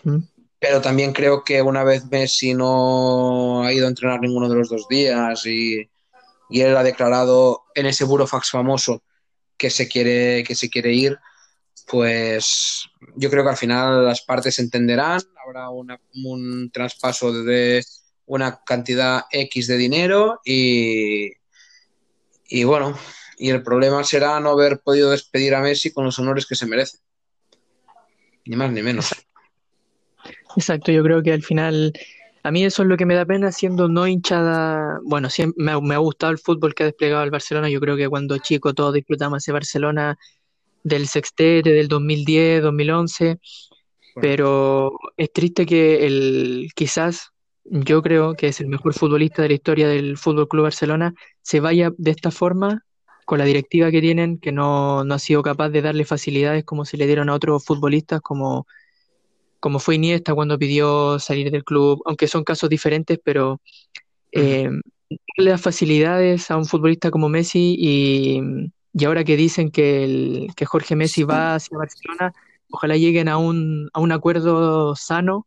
[0.05, 0.19] ¿Mm?
[0.59, 4.69] Pero también creo que una vez Messi no ha ido a entrenar ninguno de los
[4.71, 5.91] dos días y,
[6.49, 9.03] y él ha declarado en ese burofax famoso
[9.59, 11.19] que se quiere, que se quiere ir,
[11.87, 17.85] pues yo creo que al final las partes se entenderán, habrá una- un traspaso de
[18.27, 21.31] una cantidad X de dinero y,
[22.49, 22.99] y bueno,
[23.37, 26.67] y el problema será no haber podido despedir a Messi con los honores que se
[26.67, 26.99] merece.
[28.47, 29.11] Ni más ni menos.
[30.57, 31.93] Exacto, yo creo que al final,
[32.43, 35.73] a mí eso es lo que me da pena siendo no hinchada, bueno, siempre me
[35.73, 38.39] ha, me ha gustado el fútbol que ha desplegado el Barcelona, yo creo que cuando
[38.39, 40.17] chico todos disfrutamos ese Barcelona
[40.83, 43.39] del sextete, del 2010, 2011,
[44.21, 47.31] pero es triste que el, quizás
[47.65, 51.61] yo creo que es el mejor futbolista de la historia del Fútbol Club Barcelona, se
[51.61, 52.85] vaya de esta forma
[53.25, 56.85] con la directiva que tienen, que no, no ha sido capaz de darle facilidades como
[56.85, 58.67] se le dieron a otros futbolistas como
[59.65, 63.63] como fue Iniesta cuando pidió salir del club, aunque son casos diferentes, pero
[64.31, 68.43] eh, darle las facilidades a un futbolista como Messi y,
[68.93, 72.35] y ahora que dicen que, el, que Jorge Messi va hacia Barcelona,
[72.71, 75.47] ojalá lleguen a un, a un acuerdo sano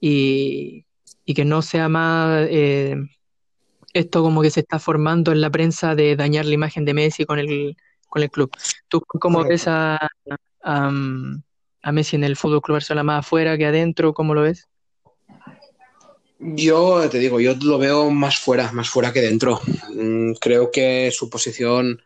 [0.00, 0.86] y,
[1.26, 2.96] y que no sea más eh,
[3.92, 7.26] esto como que se está formando en la prensa de dañar la imagen de Messi
[7.26, 7.76] con el,
[8.08, 8.50] con el club.
[8.88, 9.52] ¿Tú cómo Correcto.
[9.52, 10.08] ves a,
[10.62, 10.90] a,
[11.82, 14.14] a Messi en el Fútbol Club Barcelona más afuera que adentro?
[14.14, 14.68] ¿Cómo lo ves?
[16.40, 19.60] Yo te digo, yo lo veo más fuera, más fuera que dentro.
[19.94, 22.00] Mm, Creo que su posición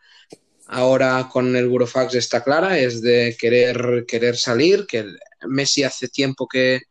[0.67, 5.05] ahora con el Burofax está clara, es de querer, querer salir, que
[5.47, 6.81] Messi hace tiempo que,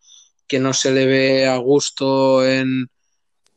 [0.47, 2.89] que no se le ve a gusto en,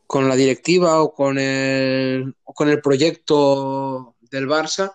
[0.08, 4.94] con la directiva o con el, o con el proyecto del Barça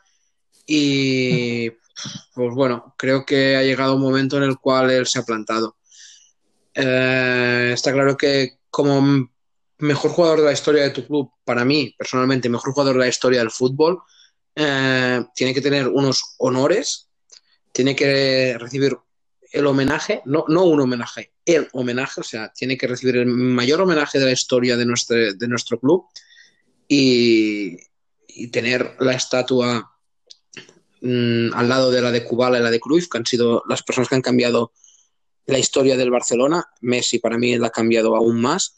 [0.67, 1.71] y
[2.35, 5.77] pues bueno, creo que ha llegado un momento en el cual él se ha plantado.
[6.75, 9.29] Eh, está claro que como
[9.79, 13.09] mejor jugador de la historia de tu club, para mí, personalmente, mejor jugador de la
[13.09, 14.01] historia del fútbol,
[14.55, 17.09] eh, tiene que tener unos honores,
[17.73, 18.97] tiene que recibir
[19.53, 23.81] el homenaje, no, no un homenaje, el homenaje, o sea, tiene que recibir el mayor
[23.81, 26.07] homenaje de la historia de nuestro, de nuestro club
[26.87, 27.77] y
[28.53, 29.90] tener la estatua
[31.01, 33.83] mm, al lado de la de Kubala y la de Cruyff, que han sido las
[33.83, 34.73] personas que han cambiado
[35.47, 36.65] la historia del Barcelona.
[36.81, 38.77] Messi para mí la ha cambiado aún más.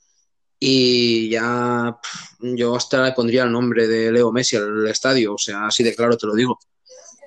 [0.64, 1.98] y ya
[2.40, 5.94] yo hasta le pondría el nombre de Leo Messi al estadio, o sea, así de
[5.94, 6.58] claro te lo digo.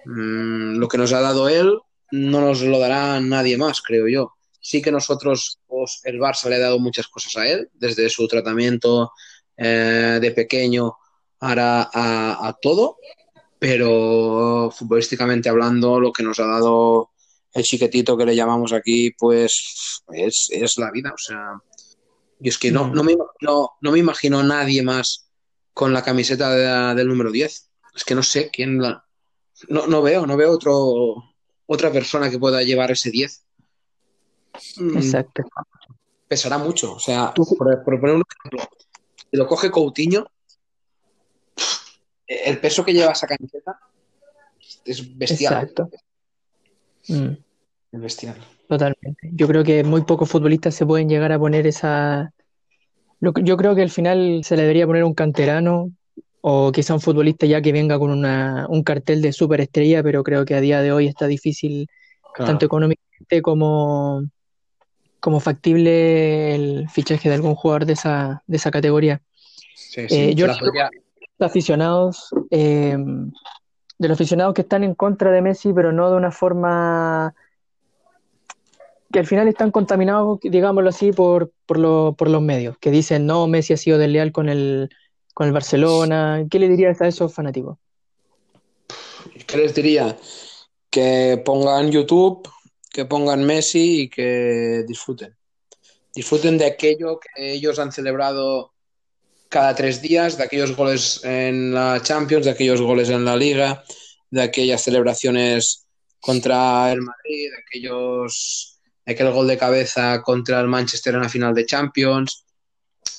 [0.05, 1.77] Mm, lo que nos ha dado él
[2.11, 4.33] no nos lo dará nadie más, creo yo.
[4.59, 8.27] Sí que nosotros, pues, el Barça le ha dado muchas cosas a él, desde su
[8.27, 9.11] tratamiento
[9.57, 10.95] eh, de pequeño
[11.39, 12.97] a, a, todo,
[13.59, 17.11] pero futbolísticamente hablando, lo que nos ha dado
[17.53, 21.13] el chiquetito que le llamamos aquí, pues es, es la vida.
[21.13, 21.61] O sea,
[22.39, 25.29] y es que no, no, me, no, no me imagino nadie más
[25.73, 27.69] con la camiseta del número 10.
[27.95, 29.05] Es que no sé quién la...
[29.69, 31.15] No, no veo, no veo otro,
[31.65, 33.45] otra persona que pueda llevar ese 10.
[34.77, 34.97] Mm.
[34.97, 35.43] Exacto.
[36.27, 36.93] Pesará mucho.
[36.93, 37.45] O sea, por,
[37.83, 38.69] poner un ejemplo,
[39.31, 40.27] si lo coge Coutinho,
[42.27, 43.77] el peso que lleva esa camiseta
[44.85, 45.53] es bestial.
[45.53, 45.89] Exacto.
[47.07, 47.37] Mm.
[47.91, 48.35] Es bestial.
[48.67, 49.29] Totalmente.
[49.31, 52.33] Yo creo que muy pocos futbolistas se pueden llegar a poner esa.
[53.21, 55.91] Yo creo que al final se le debería poner un canterano
[56.41, 60.45] o quizá un futbolista ya que venga con una, un cartel de superestrella, pero creo
[60.45, 61.87] que a día de hoy está difícil,
[62.37, 64.23] tanto económicamente como,
[65.19, 69.23] como factible el fichaje de algún jugador de esa, de esa categoría.
[69.73, 70.45] Sí, sí, eh, yo
[71.39, 72.97] aficionados, eh,
[73.97, 77.33] de los aficionados que están en contra de Messi, pero no de una forma
[79.11, 83.73] que al final están contaminados, digámoslo así, por, por, los medios, que dicen, no, Messi
[83.73, 84.89] ha sido desleal con el,
[85.33, 86.45] con el Barcelona.
[86.49, 87.77] ¿Qué le dirías a esos fanáticos?
[89.47, 90.17] ¿Qué les diría?
[90.89, 92.49] Que pongan YouTube,
[92.91, 95.35] que pongan Messi y que disfruten.
[96.13, 98.73] Disfruten de aquello que ellos han celebrado
[99.55, 103.85] cada tres días, de aquellos goles en la Champions, de aquellos goles en la Liga,
[104.29, 105.87] de aquellas celebraciones
[106.19, 111.55] contra el Madrid, de aquellos aquel gol de cabeza contra el Manchester en la final
[111.55, 112.43] de Champions,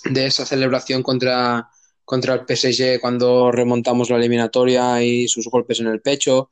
[0.05, 1.71] de esa celebración contra,
[2.05, 6.51] contra el PSG cuando remontamos la eliminatoria y sus golpes en el pecho.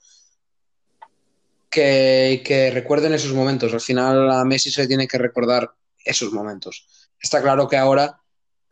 [1.69, 3.75] Que, que recuerden esos momentos.
[3.75, 5.73] Al final a Messi se tiene que recordar
[6.03, 6.87] esos momentos.
[7.21, 8.19] Está claro que ahora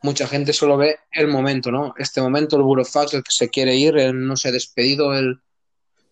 [0.03, 1.95] mucha gente solo ve el momento, ¿no?
[1.97, 5.41] Este momento, el Burofax, el que se quiere ir, el no se ha despedido, el...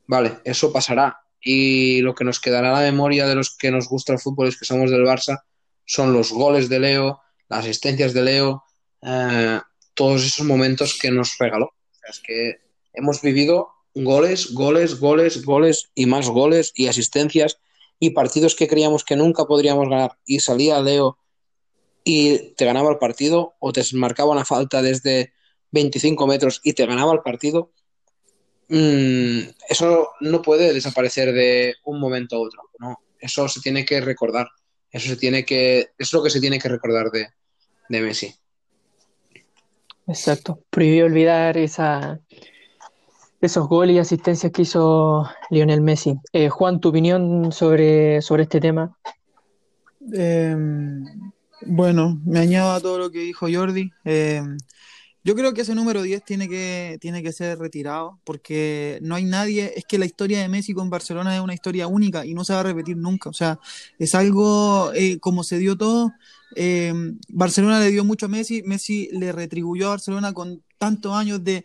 [0.06, 3.88] Vale, eso pasará y lo que nos quedará en la memoria de los que nos
[3.88, 5.42] gusta el fútbol es que somos del Barça
[5.86, 8.62] son los goles de Leo, las asistencias de Leo,
[9.02, 9.60] eh,
[9.94, 11.72] todos esos momentos que nos regaló.
[12.08, 12.60] es que
[12.92, 17.58] hemos vivido goles, goles, goles, goles y más goles y asistencias
[17.98, 21.18] y partidos que creíamos que nunca podríamos ganar y salía Leo
[22.04, 25.32] y te ganaba el partido o te marcaba una falta desde
[25.72, 27.72] 25 metros y te ganaba el partido
[28.72, 33.00] Mm, eso no puede desaparecer de un momento a otro, ¿no?
[33.18, 34.46] Eso se tiene que recordar.
[34.92, 37.28] Eso se tiene que, es lo que se tiene que recordar de,
[37.88, 38.32] Messi.
[40.06, 40.60] Exacto.
[40.70, 42.20] Prohibió olvidar esa,
[43.40, 46.14] esos goles y asistencias que hizo Lionel Messi.
[46.32, 48.96] Eh, Juan, tu opinión sobre, sobre este tema.
[50.12, 51.04] Em,
[51.66, 53.92] bueno, me añado a todo lo que dijo Jordi.
[54.04, 54.56] Em,
[55.22, 59.24] yo creo que ese número 10 tiene que, tiene que ser retirado porque no hay
[59.24, 62.44] nadie, es que la historia de Messi con Barcelona es una historia única y no
[62.44, 63.28] se va a repetir nunca.
[63.28, 63.58] O sea,
[63.98, 66.12] es algo eh, como se dio todo.
[66.56, 66.92] Eh,
[67.28, 71.62] Barcelona le dio mucho a Messi, Messi le retribuyó a Barcelona con tantos años de,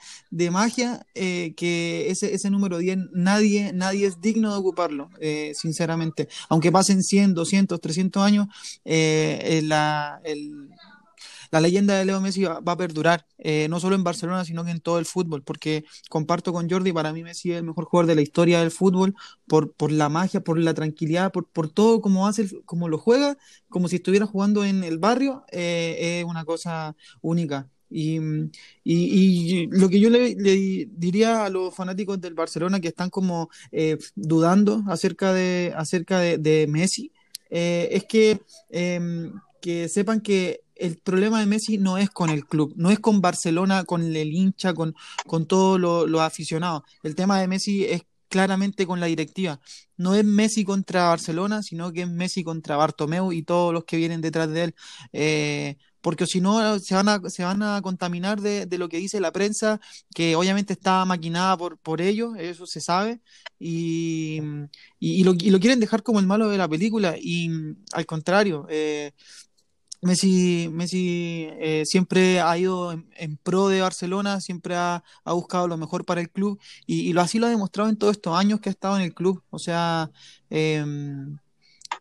[0.52, 5.10] magia eh, que ese, ese número 10 nadie, nadie es digno de ocuparlo,
[5.54, 6.28] sinceramente.
[6.50, 8.48] Aunque pasen 100, 200, 300 años,
[8.84, 10.70] la, el,
[11.56, 14.72] la leyenda de Leo Messi va, a perdurar, eh, no solo en Barcelona, sino que
[14.72, 18.08] en todo el fútbol, porque comparto con Jordi, para mí Messi es el mejor jugador
[18.08, 19.16] de la historia del fútbol,
[19.48, 23.38] por, por la magia, por la tranquilidad, por, por todo como hace, como lo juega,
[23.70, 27.70] como si estuviera jugando en el barrio, eh, es una cosa única.
[27.96, 28.20] Y,
[28.84, 33.98] y, lo que yo le, diría a los fanáticos del Barcelona que están como eh,
[34.16, 37.12] dudando acerca de, acerca de, Messi,
[37.50, 39.32] es que, em,
[39.62, 43.22] que sepan que el problema de Messi no es con el club, no es con
[43.22, 44.94] Barcelona, con el hincha, con,
[45.26, 46.84] con todos los aficionados.
[47.04, 49.60] El tema de Messi es claramente con la directiva.
[49.98, 53.98] No es Messi contra Barcelona, sino que es Messi contra Bartomeu y todos los que
[53.98, 54.76] vienen detrás de él.
[55.14, 59.20] Eh, porque si no se van a, se van a contaminar de, lo que dice
[59.20, 59.82] la prensa,
[60.14, 63.22] que obviamente está maquinada por, ellos, eso se sabe,
[63.58, 64.40] y,
[65.00, 67.50] y, lo, quieren dejar como el malo de la película, y
[67.92, 69.14] al contrario, eh,
[70.04, 76.06] Messi, Messi eh, siempre ha ido en, pro de Barcelona, siempre ha, buscado lo mejor
[76.06, 78.72] para el club y, lo así lo ha demostrado en todos estos años que ha
[78.72, 79.42] estado en el club.
[79.50, 80.12] O sea,
[80.52, 81.40] em,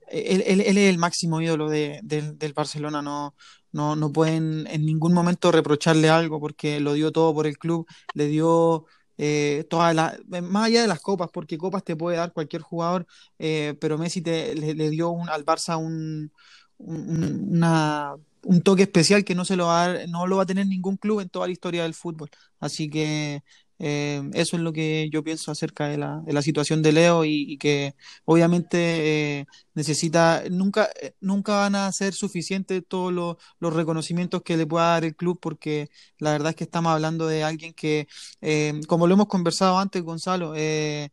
[0.08, 3.34] él, es el máximo ídolo del Barcelona, no,
[3.74, 7.86] no, no pueden en ningún momento reprocharle algo porque lo dio todo por el club,
[8.14, 8.86] le dio
[9.18, 13.06] eh, todas las, más allá de las copas, porque copas te puede dar cualquier jugador,
[13.38, 16.32] eh, pero Messi te, le, le dio un, al Barça un,
[16.78, 20.96] un, toque especial que no se lo va a no lo va a tener ningún
[20.96, 22.30] club en toda la historia del fútbol.
[22.60, 23.42] Así que
[23.78, 27.94] eh, eso es lo que yo pienso acerca de la, situación de Leo y, que
[28.24, 34.66] obviamente eh, necesita, nunca, eh, nunca van a ser suficientes todos los, reconocimientos que le
[34.66, 38.06] pueda dar el club porque la verdad es que estamos hablando de alguien que,
[38.40, 41.10] eh, como lo hemos conversado antes, Gonzalo, eh,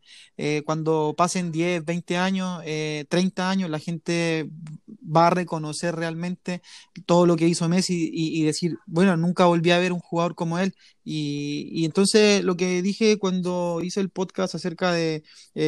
[0.65, 2.61] cuando pasen 10, 20 años,
[3.09, 4.49] 30 años, la gente
[4.87, 6.61] va a reconocer realmente
[7.05, 10.59] todo lo que hizo Messi y decir, bueno, nunca volví a ver un jugador como
[10.59, 10.75] él.
[11.03, 15.23] Y, entonces lo que dije cuando hice el podcast acerca de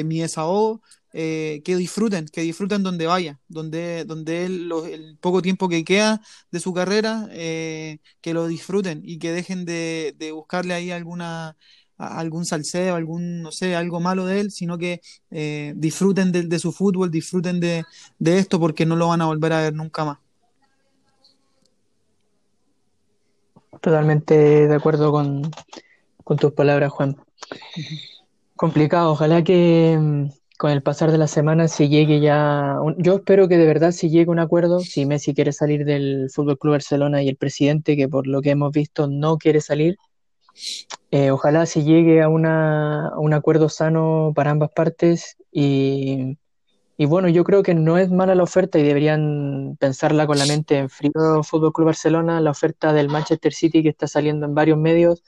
[0.05, 0.81] mi desahogo,
[1.15, 6.21] eh, que disfruten, que disfruten donde vaya, donde, donde lo, el poco tiempo que queda
[6.49, 11.55] de su carrera, eh, que lo disfruten y que dejen de, buscarle ahí alguna
[11.97, 16.71] algún salseo, algún, no sé, algo malo de él, sino que eh, disfruten de, su
[16.71, 17.85] fútbol, disfruten de
[18.19, 20.17] esto porque no lo van a volver a ver nunca más.
[23.83, 25.51] Totalmente de acuerdo con,
[26.37, 27.17] tus palabras, Juan.
[28.55, 32.77] Complicado, ojalá que, con el pasar de la semana se llegue ya.
[32.97, 34.79] Yo espero que de verdad se llegue un acuerdo.
[34.79, 38.51] Si Messi quiere salir del Fútbol Club Barcelona y el presidente, que por lo que
[38.51, 39.97] hemos visto no quiere salir,
[41.11, 45.35] eh, ojalá se llegue a, una, a, un acuerdo sano para ambas partes.
[45.51, 46.37] Y,
[46.97, 50.45] y, bueno, yo creo que no es mala la oferta y deberían pensarla con la
[50.45, 51.11] mente en frío.
[51.43, 55.23] Fútbol Club Barcelona, la oferta del Manchester City que está saliendo en varios medios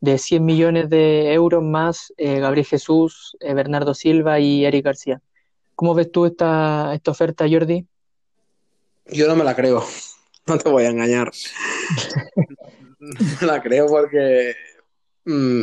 [0.00, 5.20] de 100 millones de euros más eh, Gabriel Jesús, eh, Bernardo Silva y Eric García.
[5.74, 7.86] ¿Cómo ves tú esta, esta oferta, Jordi?
[9.06, 9.84] Yo no me la creo,
[10.46, 11.30] no te voy a engañar.
[13.00, 14.54] no me la creo porque,
[15.24, 15.60] mm,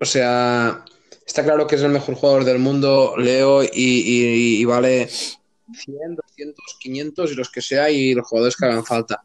[0.00, 0.84] o sea,
[1.30, 7.30] está claro que es el mejor jugador del mundo, Leo, y, vale 100, 200, 500
[7.30, 9.22] y los que sea y los jugadores que hagan falta.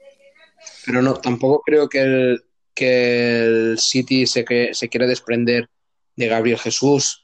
[0.86, 2.44] Pero no, tampoco creo que el,
[2.76, 5.68] que el City se, que, se quiere desprender
[6.16, 7.24] de Gabriel Jesús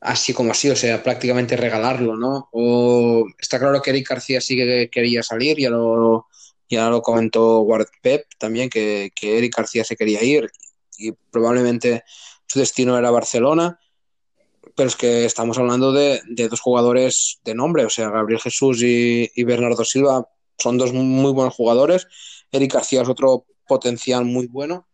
[0.00, 2.48] así como así, o sea, prácticamente regalarlo, ¿no?
[2.52, 6.26] O está claro que Eric García sí que quería salir, ya lo,
[6.68, 10.50] ya lo comentó Ward Pep también, que, que Eric García se quería ir
[10.98, 12.04] y probablemente
[12.46, 13.78] su destino era Barcelona,
[14.76, 18.82] pero es que estamos hablando de, de dos jugadores de nombre, o sea, Gabriel Jesús
[18.82, 22.06] y, Bernardo Silva son dos muy buenos jugadores,
[22.52, 24.86] Eric García es otro potencial muy bueno.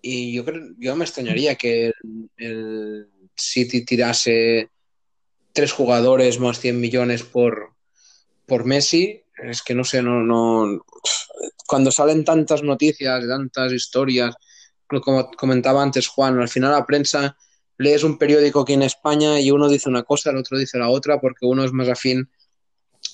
[0.00, 4.70] Y yo creo, yo me extrañaría que el, el, City tirase
[5.52, 7.74] tres jugadores más 100 millones por,
[8.46, 9.22] por Messi.
[9.42, 10.82] Es que no sé, no, no.
[11.66, 14.34] Cuando salen tantas noticias, tantas historias,
[14.86, 17.36] como comentaba antes Juan, al final la prensa
[17.78, 20.88] lees un periódico aquí en España y uno dice una cosa, el otro dice la
[20.88, 22.28] otra, porque uno es más afín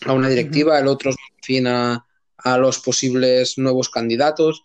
[0.07, 2.07] a una directiva, el otro es más afín a,
[2.39, 4.63] a los posibles nuevos candidatos.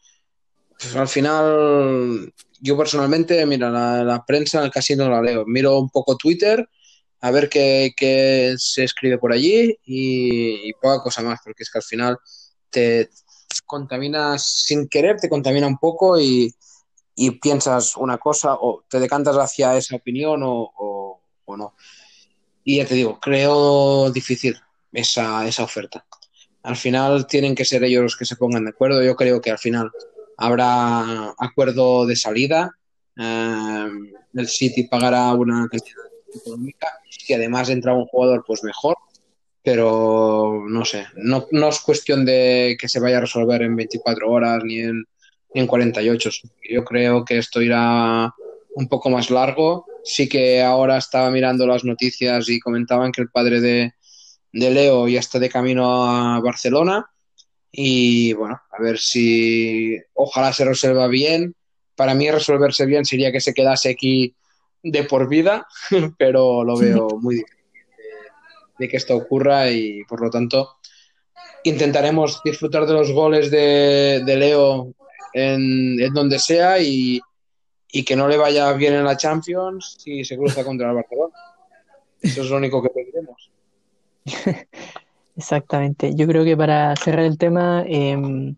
[0.80, 5.46] Pues al final, yo personalmente, mira, la, la, prensa casi no la leo.
[5.46, 6.68] Miro un poco Twitter
[7.20, 11.72] a ver qué, qué se escribe por allí y, y, poca cosa más, porque es
[11.72, 12.18] que al final
[12.70, 13.10] te
[13.66, 16.54] contaminas sin querer, te contamina un poco y,
[17.18, 20.72] y piensas una cosa o te decantas hacia esa opinión o,
[21.46, 21.76] o, no.
[22.64, 24.56] Y ya te digo, creo difícil
[24.94, 26.06] esa, esa oferta
[26.68, 29.02] al final tienen que ser ellos los que se pongan de acuerdo.
[29.02, 29.90] Yo creo que al final
[30.36, 32.78] habrá acuerdo de salida.
[33.18, 33.88] Eh,
[34.34, 36.04] el City pagará una cantidad
[36.36, 36.90] económica.
[37.10, 38.98] Si además entra un jugador, pues mejor.
[39.64, 44.30] Pero no sé, no, no, es cuestión de que se vaya a resolver en 24
[44.30, 45.06] horas ni en,
[45.54, 46.30] en 48.
[46.70, 48.34] Yo creo que esto irá
[48.76, 49.86] un poco más largo.
[50.04, 53.94] Sí que ahora estaba mirando las noticias y comentaban que el padre de,
[54.54, 57.10] de Leo ya está de camino a Barcelona
[57.72, 61.56] y bueno, a ver si ojalá se resuelva bien.
[61.96, 64.36] Para mí resolverse bien sería que se quedase aquí
[64.84, 65.68] de por vida,
[66.18, 67.58] pero lo veo muy difícil
[67.98, 70.78] de, de que esto ocurra y por lo tanto
[71.64, 74.94] intentaremos disfrutar de los goles de, de Leo
[75.34, 77.20] en, donde sea y,
[77.92, 81.34] y, que no le vaya bien en la Champions si se cruza contra el Barcelona.
[82.22, 83.52] Eso es lo único que pediremos.
[85.36, 86.16] Exactamente.
[86.16, 88.56] Yo creo que para cerrar el tema, eh,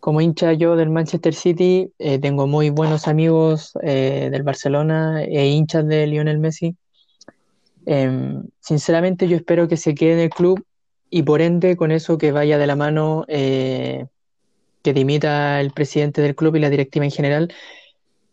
[0.00, 5.46] como hincha yo del Manchester City, eh, tengo muy buenos amigos eh, del Barcelona e
[5.48, 6.74] hinchas de Lionel Messi.
[7.86, 10.64] Em, sinceramente yo espero que se quede en el club
[11.10, 14.06] y por ende con eso que vaya de la mano eh,
[14.82, 17.52] que dimita el presidente del club y la directiva en general,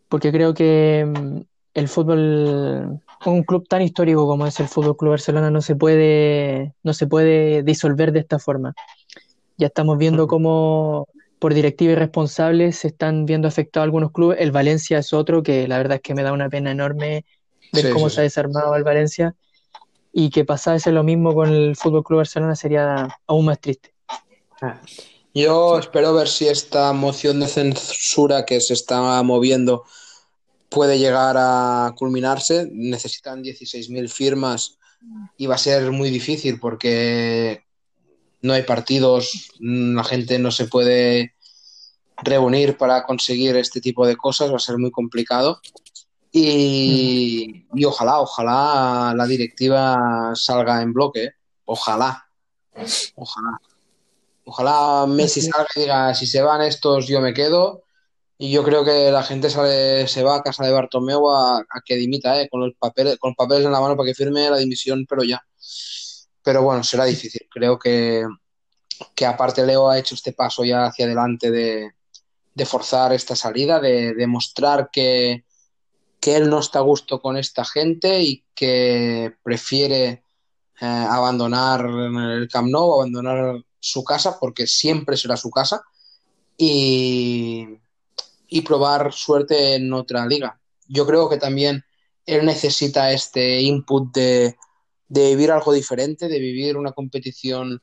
[0.08, 1.40] porque creo que mm,
[1.74, 6.74] el fútbol, un club tan histórico como es el Fútbol Club Barcelona, no se puede,
[6.82, 8.74] no se puede disolver de esta forma.
[9.56, 14.38] Ya estamos viendo cómo por directiva y responsables se están viendo afectados algunos clubes.
[14.40, 17.24] El Valencia es otro que la verdad es que me da una pena enorme
[17.72, 19.34] ver Sí, cómo sí, se ha desarmado el Valencia
[20.12, 23.92] y que pasase lo mismo con el Fútbol Club Barcelona sería aún más triste.
[25.38, 29.84] Yo espero ver si esta moción de censura que se está moviendo
[30.68, 32.68] puede llegar a culminarse.
[32.72, 34.78] Necesitan 16.000 firmas
[35.36, 37.62] y va a ser muy difícil porque
[38.42, 41.34] no hay partidos, la gente no se puede
[42.16, 45.60] reunir para conseguir este tipo de cosas, va a ser muy complicado.
[46.32, 51.32] Y, y ojalá, ojalá la directiva salga en bloque, ¿eh?
[51.64, 52.28] ojalá,
[53.14, 53.60] ojalá.
[54.50, 57.84] Ojalá Messi salga y diga, si se van estos, yo me quedo.
[58.38, 61.80] Y yo creo que la gente sale, se va a casa de Bartomeu a, a
[61.84, 62.48] que dimita, ¿eh?
[62.48, 65.22] con, los papeles, con los papeles en la mano para que firme la dimisión, pero
[65.22, 65.42] ya.
[66.42, 67.46] Pero bueno, será difícil.
[67.50, 68.24] Creo que,
[69.14, 71.90] que aparte Leo ha hecho este paso ya hacia adelante de,
[72.54, 75.44] de forzar esta salida, de demostrar que,
[76.20, 80.22] que él no está a gusto con esta gente y que prefiere
[80.80, 85.82] eh, abandonar el Camp Nou, abandonar su casa, porque siempre será su casa,
[86.56, 87.66] y,
[88.48, 90.60] y probar suerte en otra liga.
[90.88, 91.84] Yo creo que también
[92.26, 94.56] él necesita este input de,
[95.08, 97.80] de vivir algo diferente, de vivir una competición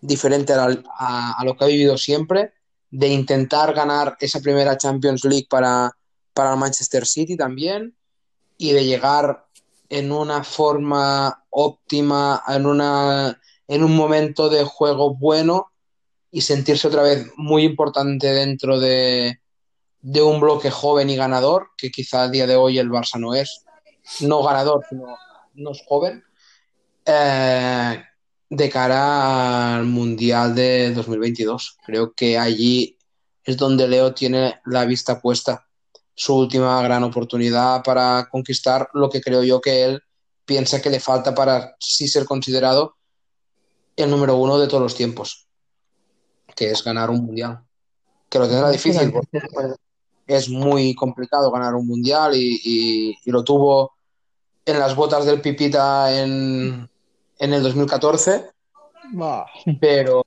[0.00, 2.52] diferente a, lo que ha vivido siempre,
[2.90, 5.96] de intentar ganar esa primera Champions League para,
[6.34, 7.96] para Manchester City también,
[8.58, 9.46] y de llegar
[9.88, 15.72] en una forma óptima, en una en un momento de juego bueno
[16.30, 19.40] y sentirse otra vez muy importante dentro de,
[20.00, 23.34] de, un bloque joven y ganador, que quizá a día de hoy el Barça no
[23.34, 23.64] es,
[24.20, 25.16] no ganador, sino
[25.54, 26.24] no es joven,
[27.04, 28.02] eh,
[28.48, 31.76] de cara al Mundial de 2022.
[31.84, 32.96] Creo que allí
[33.44, 35.66] es donde Leo tiene la vista puesta,
[36.14, 40.02] su última gran oportunidad para conquistar lo que creo yo que él
[40.44, 42.96] piensa que le falta para sí ser considerado
[43.96, 45.46] el número uno de todos los tiempos,
[46.54, 47.60] que es ganar un mundial.
[48.28, 49.40] Que lo tendrá difícil, porque
[50.26, 53.92] es muy complicado ganar un mundial y, y, y lo tuvo
[54.64, 56.88] en las botas del Pipita en,
[57.38, 58.50] en el 2014,
[59.12, 59.46] Bah.
[59.80, 60.22] pero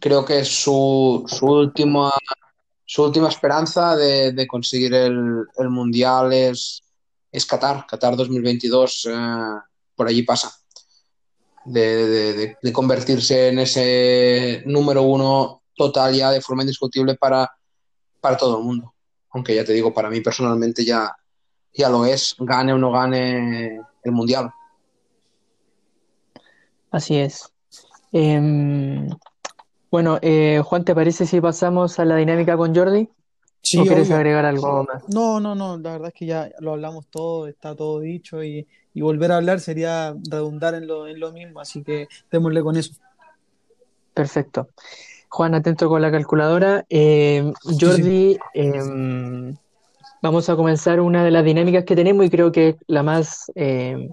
[0.00, 2.12] creo que su, su, última,
[2.84, 6.82] su última esperanza de, de conseguir el, el, mundial es,
[7.32, 9.14] es Qatar, Qatar 2022, eh,
[9.94, 10.52] por allí pasa
[11.64, 17.50] de, de, de, convertirse en ese número uno total ya de forma indiscutible para,
[18.20, 18.94] para todo el mundo.
[19.30, 21.10] Aunque ya te digo, para mí personalmente ya,
[21.72, 24.50] ya lo es, gane o no gane el mundial.
[26.90, 27.52] Así es.
[28.12, 29.08] Eh,
[29.90, 33.08] bueno, eh, Juan, ¿te parece si pasamos a la dinámica con Jordi?
[33.64, 35.02] Sí, ¿O quieres agregar algo más?
[35.08, 38.66] No, no, no, la verdad es que ya lo hablamos todo, está todo dicho y,
[38.92, 42.76] y volver a hablar sería redundar en lo, en lo mismo, así que démosle con
[42.76, 42.92] eso.
[44.12, 44.68] Perfecto.
[45.30, 46.84] Juan, atento con la calculadora.
[46.88, 49.54] Eh, Jordi, eh,
[50.22, 53.50] vamos a comenzar una de las dinámicas que tenemos y creo que es la más,
[53.56, 54.10] eh,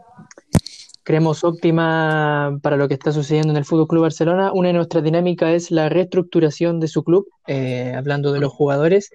[1.03, 4.51] creemos, óptima para lo que está sucediendo en el Fútbol Club Barcelona.
[4.51, 9.11] Una de nuestras dinámicas es la reestructuración de su club, eh, hablando de los jugadores.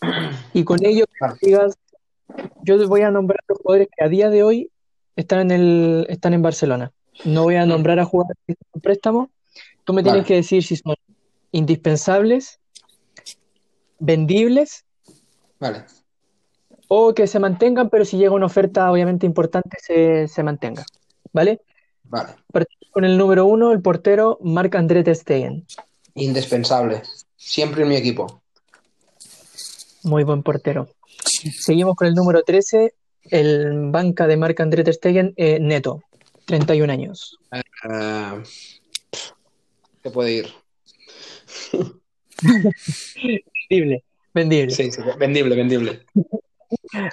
[0.54, 1.04] Y con ello,
[1.40, 1.78] digas,
[2.62, 4.70] yo les voy a nombrar los jugadores que a día de hoy
[5.16, 6.92] están en, el, están en Barcelona.
[7.24, 9.30] No voy a nombrar a jugadores que están en préstamo.
[9.84, 10.28] Tú me tienes vale.
[10.28, 10.94] que decir si son
[11.52, 12.58] indispensables,
[13.98, 14.84] vendibles,
[15.58, 15.84] vale.
[16.88, 20.84] o que se mantengan, pero si llega una oferta obviamente importante, se, se mantenga.
[21.32, 21.60] ¿Vale?
[22.04, 22.30] Vale.
[22.52, 25.66] Partimos con el número uno, el portero Marc-André Ter Stegen.
[26.14, 27.02] Indispensable.
[27.36, 28.42] Siempre en mi equipo.
[30.02, 30.88] Muy buen portero.
[31.58, 32.94] Seguimos con el número 13,
[33.30, 36.02] el banca de Marc-André Ter Stegen, eh, Neto,
[36.46, 37.38] 31 años.
[37.84, 38.42] Uh,
[40.02, 40.48] ¿Qué puede ir?
[43.68, 44.74] vendible, vendible.
[44.74, 46.06] Sí, sí, vendible, vendible.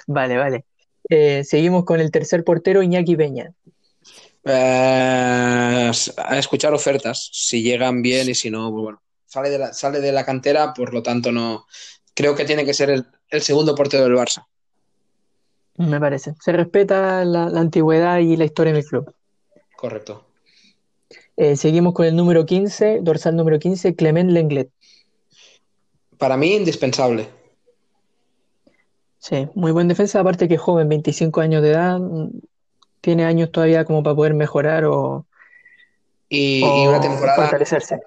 [0.06, 0.64] Vale, vale.
[1.08, 3.52] Eh, seguimos con el tercer portero, Iñaki Peña.
[4.44, 9.02] Eh, a escuchar ofertas, si llegan bien y si no, pues bueno.
[9.26, 11.66] Sale de, la, sale de la cantera, por lo tanto no.
[12.18, 14.44] Creo que tiene que ser el, el segundo portero del Barça.
[15.76, 16.34] Me parece.
[16.40, 19.14] Se respeta la, la, antigüedad y la historia del club.
[19.76, 20.26] Correcto.
[21.36, 24.68] Eh, seguimos con el número 15, dorsal número 15, Clement Lenglet.
[26.18, 27.28] Para mí, indispensable.
[29.20, 32.00] Sí, muy buen defensa, aparte que es joven, 25 años de edad,
[33.00, 35.24] tiene años todavía como para poder mejorar o,
[36.28, 38.00] Y, o y una temporada, fortalecerse.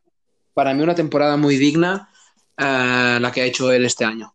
[0.54, 2.11] para mí, una temporada muy digna
[2.58, 4.34] eh, la que ha hecho él este año.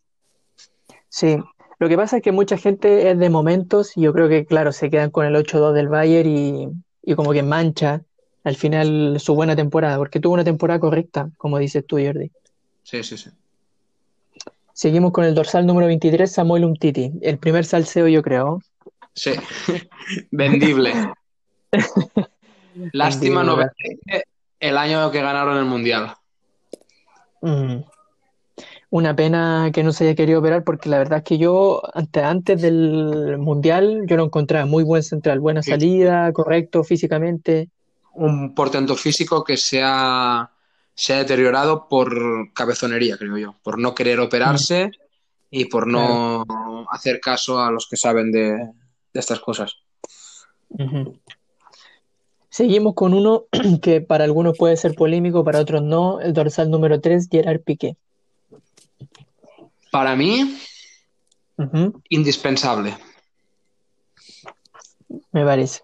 [1.09, 1.37] Sí,
[1.79, 4.73] lo que pasa es que mucha gente es de momentos y yo creo que, claro,
[4.73, 6.69] se quedan con el 8-2 del Bayern y,
[7.03, 8.03] y como que mancha
[8.45, 12.31] al final su buena temporada, porque tuvo una temporada correcta, como dices tú, Jordi.
[12.85, 13.31] Sí, sí, sí.
[14.73, 18.63] Seguimos con el dorsal número 23, Samuel Umtiti, el primer salseo yo creo.
[19.15, 19.33] Sí.
[20.31, 20.93] Vendible.
[22.93, 23.73] Lástima no ¿verdad?
[24.07, 24.27] ver
[24.61, 26.15] el año que ganaron el Mundial.
[27.41, 27.79] Mm.
[28.89, 32.23] Una pena que no se haya querido operar porque la verdad es que yo antes,
[32.23, 35.71] antes del Mundial yo lo encontraba muy buen central, buena Sí.
[35.71, 37.69] salida, correcto físicamente.
[38.13, 40.51] Un portento físico que se ha,
[40.95, 43.55] se ha deteriorado por cabezonería, creo yo.
[43.63, 44.91] Por no querer operarse
[45.51, 46.45] y por no
[46.91, 49.75] hacer caso a los que saben de, de estas cosas.
[52.49, 53.45] Seguimos con uno
[53.83, 57.97] que para algunos puede ser polémico, para otros no, el dorsal número 3, Gerard Piqué.
[59.91, 60.59] Para mí,
[62.09, 62.97] indispensable.
[65.33, 65.83] me parece.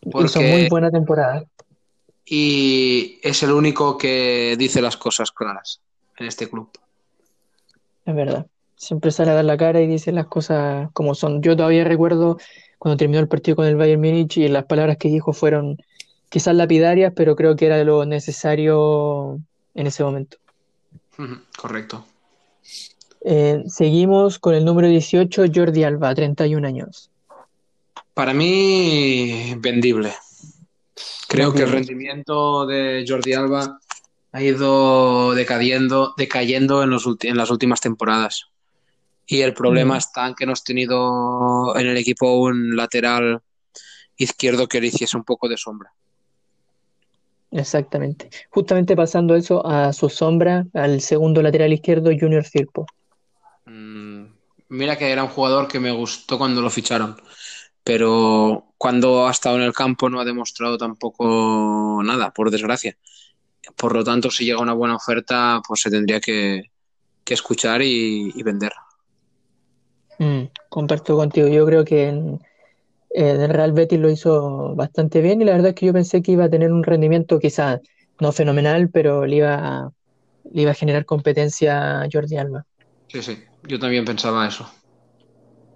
[0.00, 1.44] Hizo Porque- muy buena temporada.
[2.24, 5.80] Y es el único que dice las cosas claras
[6.18, 6.68] en este club.
[8.04, 8.46] Es verdad.
[8.76, 11.42] Siempre sale a dar la cara y dice las cosas como son.
[11.42, 12.38] Yo todavía recuerdo
[12.78, 15.78] cuando terminó el partido con el Bayern Múnich y las palabras que dijo fueron
[16.28, 19.38] quizás lapidarias, pero creo que era lo necesario
[19.74, 20.36] en ese momento.
[21.56, 22.04] Correcto.
[23.24, 27.10] Eh, seguimos con el número 18, Jordi Alba, 31 años.
[28.14, 30.12] Para mí, vendible.
[31.28, 33.78] Creo que el rendimiento de Jordi Alba
[34.32, 38.46] ha ido decayendo, decayendo en, los ulti- en las últimas temporadas.
[39.26, 39.98] Y el problema Mm.
[39.98, 43.40] está en que no has tenido en el equipo un lateral
[44.16, 45.92] izquierdo que le hiciese un poco de sombra.
[47.50, 48.28] Exactamente.
[48.50, 52.86] Justamente pasando eso a su sombra, al segundo lateral izquierdo, Junior Firpo.
[54.68, 57.16] Mira que era un jugador que me gustó cuando lo ficharon,
[57.82, 62.96] pero cuando ha estado en el campo no ha demostrado tampoco nada, por desgracia.
[63.76, 66.70] Por lo tanto, si llega una buena oferta, pues se tendría que,
[67.24, 68.72] que escuchar y, y vender.
[70.18, 71.48] Mm, comparto contigo.
[71.48, 72.40] Yo creo que en,
[73.10, 76.22] en el Real Betis lo hizo bastante bien y la verdad es que yo pensé
[76.22, 77.80] que iba a tener un rendimiento quizás
[78.20, 79.92] no fenomenal, pero le iba a,
[80.52, 82.64] le iba a generar competencia a Jordi Alba.
[83.08, 84.68] Sí, sí, yo también pensaba eso.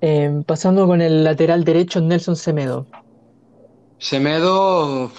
[0.00, 2.86] Eh, pasando con el lateral derecho, Nelson Semedo.
[3.98, 5.12] Semedo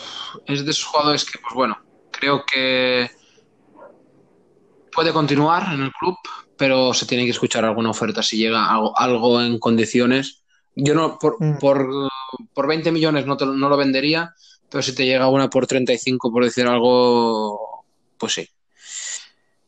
[0.46, 1.78] es de esos jugadores que, pues bueno,
[2.12, 3.10] creo que
[4.94, 6.16] puede continuar en el club,
[6.58, 10.44] pero se tiene que escuchar alguna oferta si llega algo, algo en condiciones.
[10.76, 11.58] Yo no, por, Mm.
[11.60, 11.88] por,
[12.54, 14.34] por 20 millones no, te- no lo vendería,
[14.70, 17.86] pero si te llega una por 35, por decir algo,
[18.18, 18.48] pues sí.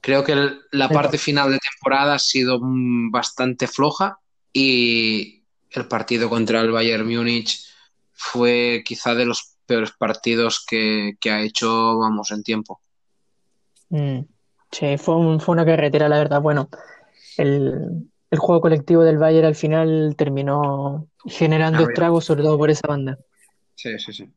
[0.05, 4.19] Creo que el- la parte final de temporada ha sido mm, bastante floja
[4.53, 7.65] y el partido contra el Bayern Múnich
[8.13, 12.81] fue quizá de los peores partidos que, que ha hecho, vamos, en tiempo.
[13.89, 14.19] Mm,
[14.71, 16.39] sí, fue, un- fue una carretera, la verdad.
[16.41, 16.69] Bueno,
[17.37, 22.87] el, el juego colectivo del Bayern al final terminó generando estragos, sobre todo por esa
[22.87, 23.17] banda.
[23.75, 24.31] Sí, sí, sí.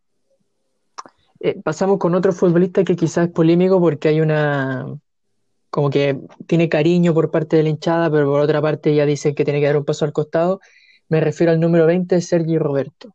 [1.41, 4.87] Eh, pasamos con otro futbolista que quizás es polémico porque hay una,
[5.71, 9.35] como que tiene cariño por parte de la hinchada, pero por otra parte ya dicen
[9.35, 10.61] que tiene que dar un paso al costado.
[11.09, 13.15] Me refiero al número 20, Sergi Roberto.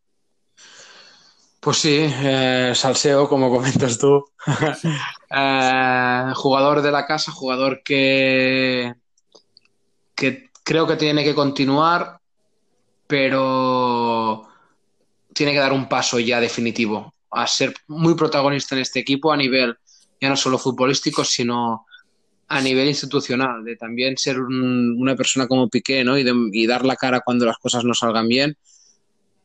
[1.60, 4.26] Pues sí, eh, salseo, como comentas tú.
[5.36, 8.94] Eh, jugador de la casa, jugador que,
[10.14, 12.20] que creo que tiene que continuar,
[13.08, 14.48] pero
[15.34, 19.38] tiene que dar un paso ya definitivo a ser muy protagonista en este equipo a
[19.38, 19.76] nivel
[20.24, 21.86] ya no solo futbolístico, sino
[22.58, 26.18] a nivel institucional, de también ser un- una persona como Piqué, ¿no?
[26.18, 28.58] Y, dar la cara cuando las cosas no salgan bien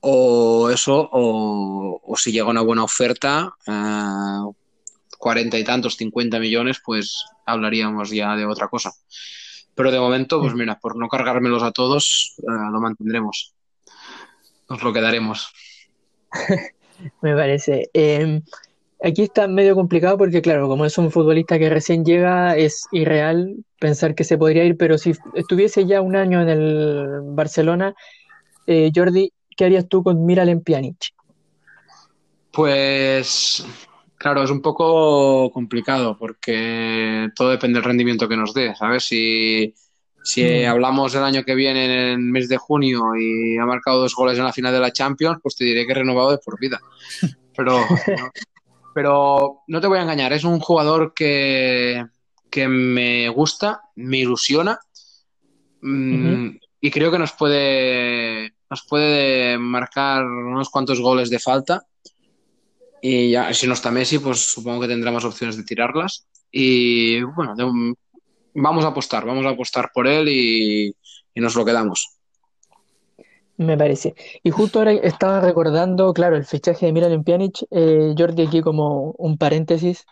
[0.01, 4.53] o eso, o, si llega una buena oferta, eh,
[5.19, 8.93] cuarenta y tantos, 50 millones, pues hablaríamos ya de otra cosa.
[9.75, 12.43] Pero de momento, pues mira, por no cargármelos a todos, eh,
[12.73, 13.55] lo mantendremos.
[14.69, 15.53] Nos lo quedaremos.
[17.23, 17.91] Me parece.
[17.95, 18.43] Eh,
[19.03, 23.57] aquí está medio complicado porque, claro, como es un futbolista que recién llega, es irreal
[23.81, 27.95] pensar que se podría ir, pero si estuviese ya un año en el Barcelona,
[28.67, 31.13] eh, Jordi, ¿qué harías tú con Miralem Pjanic?
[32.53, 33.65] Pues
[34.19, 39.05] Claro, es un poco complicado porque todo depende del rendimiento que nos dé, ¿sabes?
[39.05, 39.73] Si,
[40.25, 40.71] si Mm.
[40.71, 44.37] hablamos del año que viene en el mes de junio y ha marcado dos goles
[44.37, 46.81] en la final de la Champions, pues te diré que renovado de por vida.
[47.57, 47.87] Pero,
[48.99, 52.05] pero no te voy a engañar, es un jugador que,
[52.51, 54.77] que me gusta, me ilusiona
[55.83, 56.49] mm,
[56.81, 61.87] y creo que nos puede, nos puede marcar unos cuantos goles de falta.
[63.01, 66.27] Y ya, si no está Messi, pues supongo que tendrá más opciones de tirarlas.
[66.51, 67.95] Y bueno, de-
[68.55, 70.93] vamos a apostar, vamos a apostar por él y,
[71.37, 72.18] y nos lo quedamos.
[73.59, 74.15] Me parece.
[74.43, 77.67] Y justo ahora estaba recordando, claro, el fichaje de Miralem Pjanic.
[77.71, 80.07] Eh, Jordi, aquí como un paréntesis.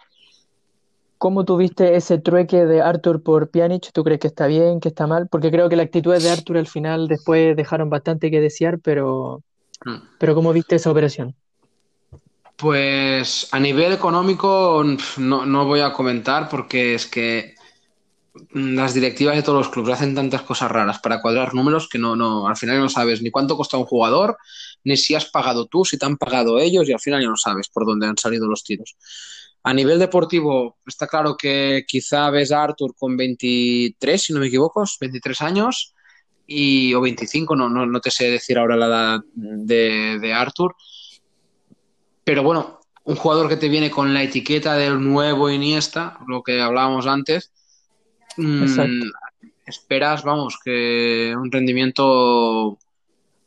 [1.18, 3.90] ¿Cómo tuviste ese trueque de Arthur por Pjanic?
[3.92, 5.28] ¿Tú crees que está bien, que está mal?
[5.28, 9.42] Porque creo que las actitudes de Arthur al final después dejaron bastante que desear, pero,
[9.84, 9.96] Mm.
[10.18, 11.34] pero ¿cómo viste esa operación?
[12.56, 14.82] Pues a nivel económico
[15.18, 17.55] no, no voy a comentar porque es que
[18.52, 22.16] las directivas de todos los clubes hacen tantas cosas raras para cuadrar números que no,
[22.16, 24.36] no, al final no sabes ni cuánto cuesta un jugador,
[24.84, 27.36] ni si has pagado tú, si te han pagado ellos, y al final ya no
[27.36, 28.96] sabes por dónde han salido los tiros.
[29.62, 34.46] A nivel deportivo, está claro que quizá ves a Arthur con 23, si no me
[34.46, 35.94] equivoco, 23 años,
[36.46, 40.76] y, o 25, no, no, no te sé decir ahora la edad de, de Arthur.
[42.22, 46.60] Pero bueno, un jugador que te viene con la etiqueta del nuevo Iniesta, lo que
[46.60, 47.52] hablábamos antes,
[48.36, 49.02] mm,
[49.66, 52.78] esperas, vamos, que un rendimiento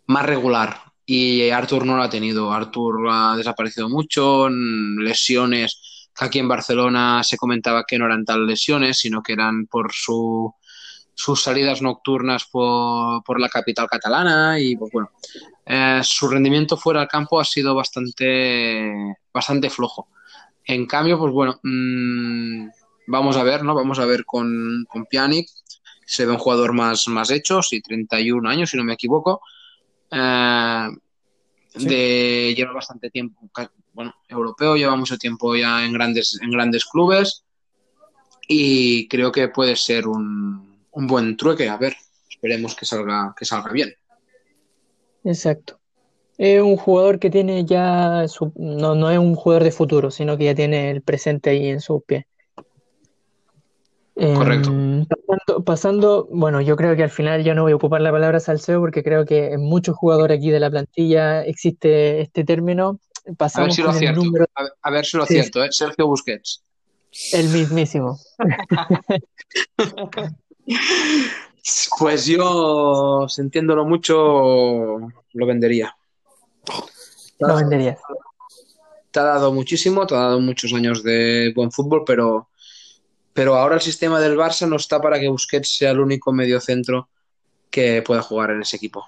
[0.08, 0.82] más regular.
[1.06, 2.52] Y Artur no lo ha tenido.
[2.52, 8.46] Artur ha desaparecido mucho, mm, lesiones, aquí en Barcelona se comentaba que no eran tal
[8.46, 10.54] lesiones, sino que eran por su,
[11.14, 15.12] sus salidas nocturnas por, por la capital catalana y pues bueno,
[15.66, 20.10] eh, su rendimiento fuera del campo ha sido bastante, bastante flojo.
[20.66, 22.68] En cambio, pues bueno, mmm,
[23.10, 23.76] vamos a ver, ¿no?
[23.76, 25.49] Vamos a ver con, con Pjanic,
[26.05, 29.41] se ve un jugador más, más hecho, sí, 31 años, si no me equivoco.
[30.12, 30.88] Eh,
[31.72, 31.86] Sí.
[31.88, 33.47] de lleva bastante tiempo,
[33.93, 37.43] bueno, europeo, lleva mucho tiempo ya en grandes, en grandes clubes
[38.47, 41.70] y creo que puede ser un, un buen trueque.
[41.70, 41.95] A ver,
[42.28, 43.93] esperemos que salga, que salga bien.
[45.24, 45.80] Exacto.
[46.39, 50.38] Es un jugador que tiene ya su, no, no es un jugador de futuro, sino
[50.38, 52.26] que ya tiene el presente ahí en sus pies.
[54.36, 54.70] Correcto.
[54.70, 58.11] Em, pasando, pasando, bueno, yo creo que al final yo no voy a ocupar la
[58.11, 62.99] palabra salseo porque creo que en muchos jugadores aquí de la plantilla existe este término.
[63.26, 64.24] A ver Pasamos si lo acierto.
[64.24, 65.38] número, A ver, a ver si lo Sí.
[65.38, 65.70] acierto, ¿eh?
[65.72, 66.63] Sergio Busquets.
[67.34, 68.17] el mismísimo.
[71.99, 74.15] Pues yo, sintiéndolo mucho,
[75.34, 75.95] lo vendería.
[77.39, 77.99] Lo venderías.
[79.11, 82.49] Te ha dado muchísimo, te ha dado muchos años de buen fútbol, pero,
[83.40, 87.08] pero ahora el sistema del Barça no está para que Busquets sea el único mediocentro
[87.72, 89.06] que pueda jugar en ese equipo.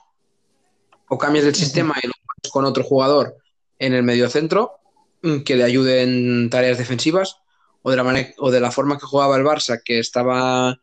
[1.10, 3.36] O cambias el sistema y lo pones con otro jugador
[3.78, 4.80] en el mediocentro
[5.22, 7.40] mm, que le ayude en tareas defensivas,
[7.82, 10.80] o de la manera, o de la forma que jugaba el Barça, que estaba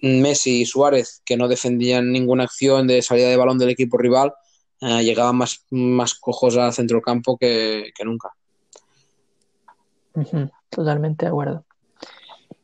[0.00, 4.32] Messi y Suárez, que no defendían ninguna acción de salida de balón del equipo rival,
[4.80, 8.30] eh, llegaban más, más cojos al centrocampo que, que nunca.
[10.70, 11.67] Totalmente de acuerdo.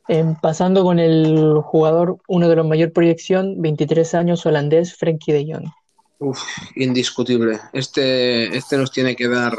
[0.07, 5.53] Em, pasando con el jugador, uno de los mayor proyección, 23 años, holandés, Frenkie de
[5.53, 5.71] Jong.
[6.19, 6.43] Uf,
[6.77, 7.59] indiscutible.
[7.73, 9.57] Este, este nos tiene que dar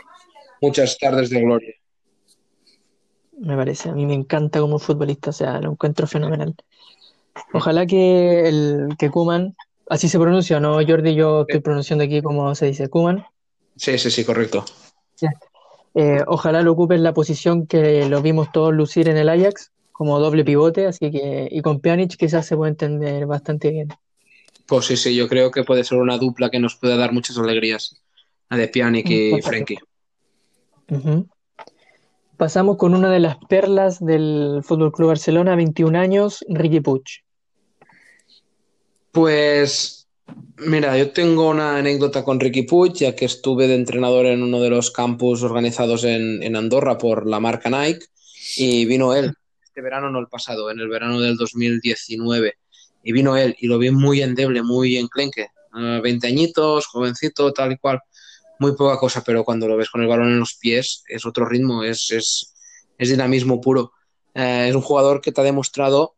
[0.61, 1.73] muchas tardes de gloria.
[3.39, 6.55] Me parece, a mí me encanta como futbolista, o sea, lo encuentro fenomenal.
[7.53, 9.55] Ojalá que el que Koeman,
[9.89, 11.15] así se pronuncia, ¿no, Jordi?
[11.15, 13.25] Yo estoy pronunciando aquí como se dice, Koeman.
[13.75, 14.63] Sí, sí, sí, correcto.
[15.95, 19.71] Eh, ojalá lo ocupe en la posición que lo vimos todos lucir en el Ajax,
[19.97, 23.87] como doble pivote, así que, y con Pjanic quizás se puede entender bastante bien.
[24.65, 27.37] Pues sí, sí, yo creo que puede ser una dupla que nos puede dar muchas
[27.37, 28.01] alegrías.
[28.49, 29.47] La de Pjanic y Correcto.
[29.47, 29.79] Frenkie.
[32.35, 37.03] Pasamos con una de las perlas del Fútbol Club Barcelona, 21 años, Riqui Puig.
[39.13, 40.09] Pues
[40.57, 44.59] mira, yo tengo una anécdota con Ricky Puig, ya que estuve de entrenador en uno
[44.59, 48.07] de los campus organizados en, en Andorra por la marca Nike
[48.57, 49.35] y vino él,
[49.75, 52.57] este verano no el pasado, en el verano del 2019,
[53.03, 57.73] y vino él y lo vi muy endeble, muy enclenque, uh, 20 añitos, jovencito, tal
[57.73, 57.99] y cual,
[58.57, 61.45] muy poca cosa, pero cuando lo ves con el balón en los pies es otro
[61.45, 62.53] ritmo, es, es,
[62.97, 63.91] es dinamismo puro.
[64.33, 66.15] Eh, es un jugador que te ha demostrado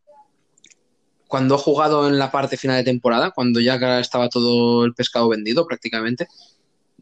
[1.28, 5.30] cuando ha jugado en la parte final de temporada, cuando ya estaba todo el pescado
[5.30, 6.28] vendido prácticamente,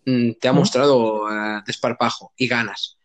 [0.05, 2.97] te ha mostrado uh, desparpajo y ganas.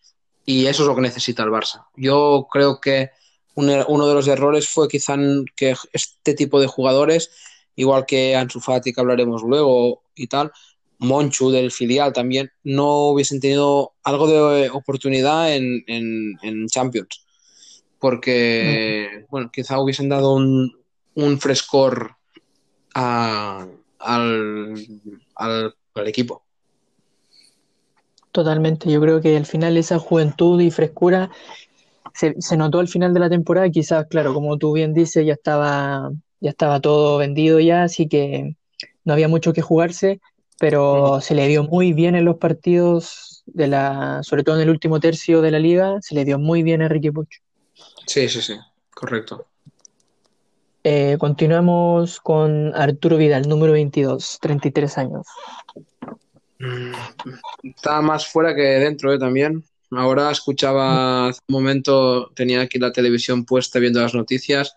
[0.44, 1.86] Y eso es lo que necesita el Barça.
[1.96, 3.11] Yo creo que
[3.55, 5.16] uno de los errores fue quizá
[5.57, 7.30] que este tipo de jugadores,
[7.76, 10.53] igual que Ansu Fati, que hablaremos luego y tal,
[11.01, 17.24] Monchu del filial también, no hubiesen tenido algo de oportunidad en, Champions.
[17.98, 22.16] Porque, bueno, quizá hubiesen dado un, frescor
[22.94, 25.74] al, al,
[26.07, 26.42] equipo.
[28.32, 31.30] Totalmente, yo creo que al final esa juventud y frescura
[32.14, 36.11] se, notó al final de la temporada, quizás, claro, como tú bien dices, ya estaba,
[36.40, 38.56] ya estaba todo vendido ya, así que
[39.04, 40.20] no había mucho que jugarse,
[40.58, 44.70] pero se le dio muy bien en los partidos de la, sobre todo en el
[44.70, 47.40] último tercio de la liga, se le dio muy bien a Enrique Pucho.
[48.06, 48.54] Sí, sí, sí,
[48.94, 49.46] correcto.
[50.82, 55.26] Eh, continuamos con Arturo Vidal, número 22, 33 años.
[56.58, 56.92] Mm,
[57.64, 59.18] está más fuera que dentro, ¿eh?
[59.18, 59.64] También.
[59.93, 64.76] Ahora escuchaba hace un momento, tenía aquí la televisión puesta viendo las noticias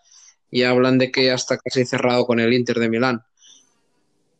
[0.50, 3.24] y hablan de que ya está casi cerrado con el Inter de Milán.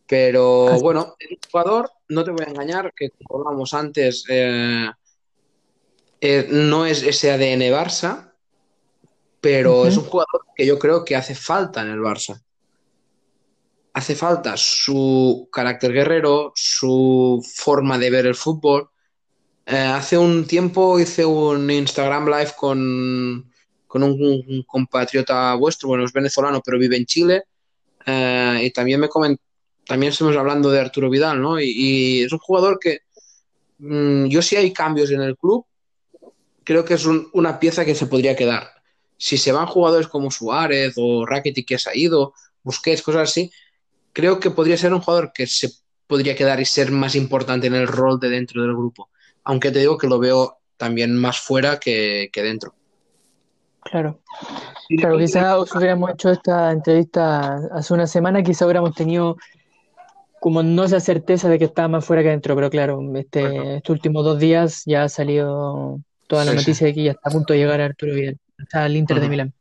[0.08, 4.90] Pero bueno, el jugador, no te voy a engañar, que como hablábamos antes, eh,
[6.22, 8.34] eh, no es ese ADN Barça,
[9.42, 12.42] pero es un jugador que yo creo que hace falta en el Barça.
[13.94, 18.90] Hace falta su carácter guerrero, su forma de ver el fútbol.
[19.66, 23.52] Eh, hace un tiempo hice un Instagram Live con,
[23.94, 27.44] un, compatriota vuestro, bueno, es venezolano, pero vive en Chile.
[28.06, 29.10] Eh, y también me
[29.86, 31.60] también estamos hablando de Arturo Vidal, ¿no?
[31.60, 33.00] Y, es un jugador que
[33.80, 35.66] mm, yo si hay cambios en el club,
[36.64, 38.74] creo que es una pieza que se podría quedar
[39.24, 43.50] si se van jugadores como Suárez o Rakitic que se ha ido, Busquets, cosas así,
[44.12, 45.70] creo que podría ser un jugador que se
[46.08, 49.10] podría quedar y ser más importante en el rol de dentro del grupo.
[49.44, 52.74] Aunque te digo que lo veo también más fuera que, dentro.
[53.82, 54.20] Claro.
[54.98, 59.38] Claro, quizá hubiéramos hecho esta entrevista hace una semana, quizá hubiéramos tenido
[60.40, 63.94] como no esa certeza de que estaba más fuera que dentro, pero claro, este, estos
[63.94, 67.54] últimos dos días ya ha salido toda la noticia de que ya está a punto
[67.54, 68.38] de llegar a Arturo Vidal
[68.74, 69.54] al Inter de Milán.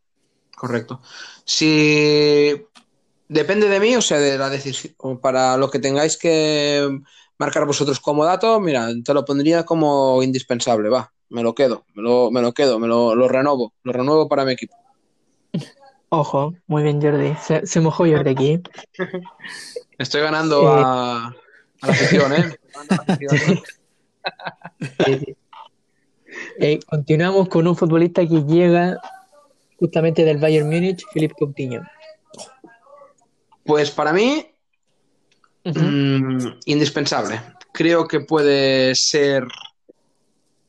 [0.56, 1.00] Correcto.
[1.44, 2.52] Si
[3.28, 7.00] depende de mí, o sea, de la decisión, para lo que tengáis que
[7.42, 12.00] marcar vosotros como dato, mira, te lo pondría como indispensable, va, me lo quedo, me
[12.00, 14.76] lo, me lo quedo, me lo, lo, renovo, lo renovo para mi equipo.
[16.10, 17.34] Ojo, muy bien Jordi,
[17.64, 18.62] se, mojó Jordi aquí.
[19.98, 22.56] Estoy ganando a, a, la afición, ¿eh?
[26.58, 28.98] Eh, continuamos con un futbolista que llega
[29.78, 31.82] justamente del Bayern Múnich, Felipe Coutinho.
[33.64, 34.46] Pues para mí,
[35.64, 37.40] mm, indispensable.
[37.72, 39.46] Creo que puede ser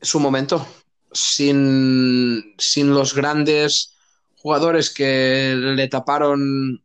[0.00, 0.66] su momento.
[1.12, 3.94] Sin, sin los grandes
[4.42, 6.82] jugadores que le taparon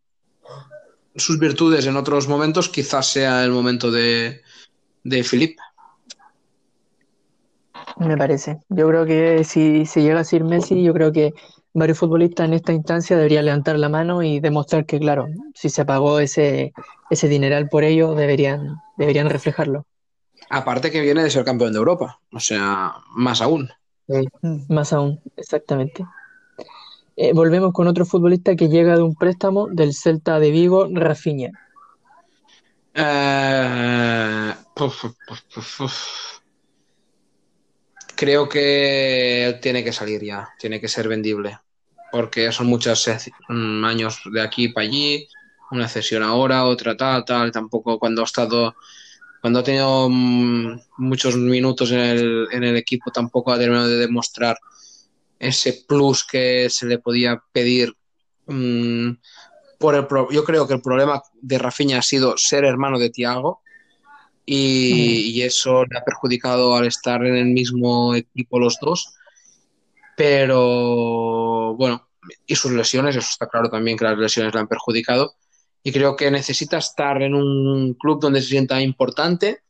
[1.15, 4.41] sus virtudes en otros momentos, quizás sea el momento de,
[5.03, 5.61] de Felipe.
[7.97, 8.59] Me parece.
[8.69, 11.33] Yo creo que si se llega a ser Messi, yo creo que
[11.73, 15.85] varios futbolistas en esta instancia deberían levantar la mano y demostrar que, claro, si se
[15.85, 16.73] pagó ese,
[17.09, 19.85] ese dineral por ello, deberían, deberían reflejarlo.
[20.49, 23.69] Aparte que viene de ser campeón de Europa, o sea, más aún.
[24.67, 26.05] Más aún, exactamente.
[27.15, 31.51] Eh, volvemos con otro futbolista que llega de un préstamo del Celta de Vigo, Rafinha.
[32.93, 34.53] Eh,
[38.19, 41.57] creo que tiene que salir ya, tiene que ser vendible,
[42.11, 43.09] porque son muchos
[43.47, 45.25] mm, años de aquí para allí,
[45.71, 48.75] una cesión ahora, otra tal, tal, tampoco cuando ha estado,
[49.39, 53.99] cuando ha tenido mm, muchos minutos en el, en el equipo, tampoco ha terminado de
[53.99, 54.57] demostrar
[55.39, 57.95] ese plus que se le podía pedir.
[58.47, 59.11] Mm,
[59.77, 63.61] por el yo creo que el problema de Rafinha ha sido ser hermano de Tiago
[64.51, 69.13] y, eso le ha perjudicado al estar en el mismo equipo los dos.
[70.17, 72.07] Pero bueno,
[72.47, 75.35] y sus lesiones, eso está claro también que las lesiones le han perjudicado.
[75.83, 79.61] Y creo que necesita estar en un club donde se sienta importante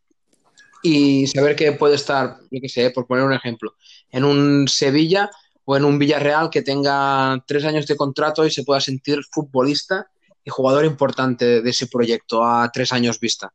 [0.82, 3.76] y saber que puede estar, yo qué sé, por poner un ejemplo,
[4.12, 5.30] en un Sevilla
[5.66, 10.10] o en un Villarreal que tenga tres años de contrato y se pueda sentir futbolista
[10.44, 13.54] y jugador importante de ese proyecto a tres años vista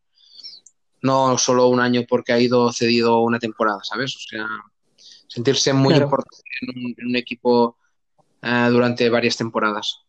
[1.04, 4.16] no solo un año porque ha ido cedido una temporada, ¿sabes?
[4.16, 4.46] O sea,
[5.28, 7.76] sentirse muy importante en un, equipo
[8.42, 10.00] eh, durante varias temporadas.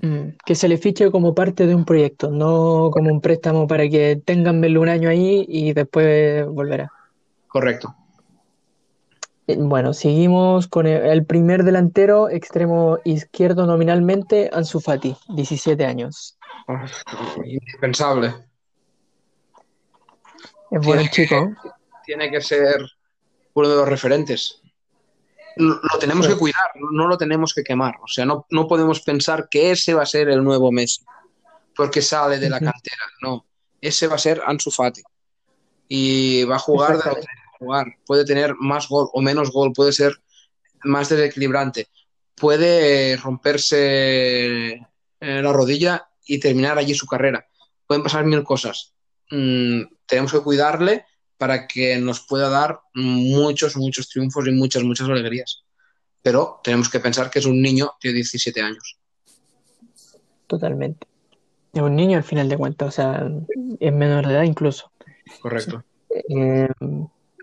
[0.00, 3.86] Mm, que se le fiche como parte de un proyecto, no como un préstamo para
[3.90, 6.90] que tengan un año ahí y después volverá.
[7.46, 7.94] Correcto.
[9.46, 16.38] Eh, Bueno, seguimos con el, el primer delantero, extremo izquierdo nominalmente, Ansu Fati, 17 años.
[17.44, 18.49] Indispensable.
[20.70, 21.50] Es que- chico.
[22.04, 22.84] Tiene que ser
[23.54, 24.60] uno de los referentes.
[25.56, 26.32] Lo, lo tenemos Sí.
[26.32, 27.96] que cuidar, no lo tenemos que quemar.
[28.02, 31.04] O sea, no, no podemos pensar que ese va a ser el nuevo Messi,
[31.76, 33.02] porque sale de la cantera.
[33.22, 33.46] No,
[33.80, 35.02] ese va a ser Ansu Fati.
[35.88, 37.26] Y va a jugar de lo que Exactamente.
[37.32, 37.86] tiene que jugar.
[38.06, 40.14] Puede tener más gol o menos gol, puede ser
[40.84, 41.88] más desequilibrante.
[42.36, 47.46] Puede romperse eh, la rodilla y terminar allí su carrera.
[47.86, 48.94] Pueden pasar mil cosas.
[49.30, 51.06] Mm, tenemos que cuidarle
[51.38, 55.64] para que nos pueda dar muchos, muchos triunfos y muchas, muchas alegrías.
[56.20, 58.98] Pero tenemos que pensar que es un niño de 17 años.
[60.46, 61.06] Totalmente.
[61.72, 63.30] Es un niño al final de cuentas, o sea,
[63.78, 64.90] es menor de edad incluso.
[65.40, 65.82] Correcto.
[66.28, 66.68] Eh,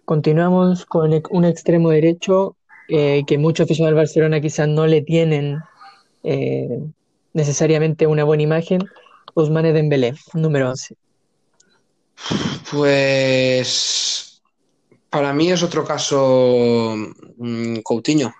[0.05, 2.57] continuamos con un extremo derecho
[2.89, 5.59] eh, que muchos aficionados del Barcelona quizás no le tienen
[6.24, 6.82] eh,
[7.34, 8.82] necesariamente una buena imagen.
[9.34, 10.95] Ousmane Dembélé, número 11.
[12.72, 14.41] Pues
[15.09, 16.95] para mí es otro caso
[17.38, 18.34] mm, Coutinho.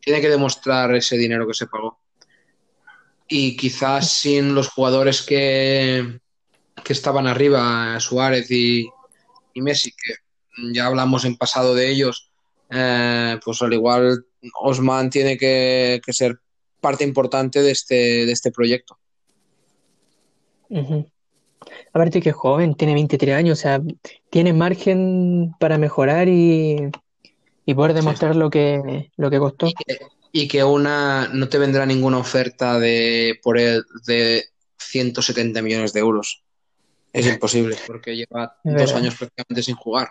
[0.00, 1.98] Tiene que demostrar ese dinero que se pagó.
[3.28, 6.20] Y quizás sin los jugadores que,
[6.84, 8.86] que estaban arriba, Suárez y,
[9.54, 10.14] Messi, que
[10.72, 12.30] ya hablamos en pasado de ellos,
[12.70, 14.26] eh, pues al igual
[14.60, 16.38] Osman tiene que, ser
[16.80, 18.98] parte importante de este, de este proyecto.
[20.68, 21.10] Ujú.
[21.94, 23.80] Aparte que es joven, tiene 23 años, o sea,
[24.28, 26.90] tiene margen para mejorar y,
[27.64, 29.68] y poder demostrar lo que, lo que costó.
[29.68, 29.98] Y que,
[30.32, 34.44] y que una no te vendrá ninguna oferta de por él de
[34.76, 36.42] 170 millones de euros.
[37.12, 40.08] Es imposible, porque lleva dos años prácticamente sin jugar.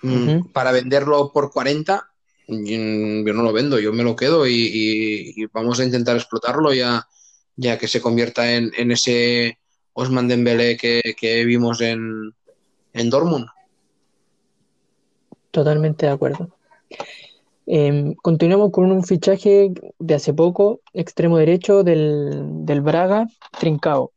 [0.00, 0.46] Mm.
[0.52, 2.08] Para venderlo por 40,
[2.48, 6.16] mm, yo no lo vendo, yo me lo quedo y, y- y vamos a intentar
[6.16, 7.06] explotarlo ya,
[7.54, 9.59] ya que se convierta en, en ese
[9.92, 12.34] Osman Dembélé que, que vimos en,
[12.92, 13.46] en Dortmund.
[15.50, 16.48] Totalmente de acuerdo.
[17.66, 23.26] Em, continuamos con un fichaje de hace poco, extremo derecho del, del Braga,
[23.58, 24.12] Trincao.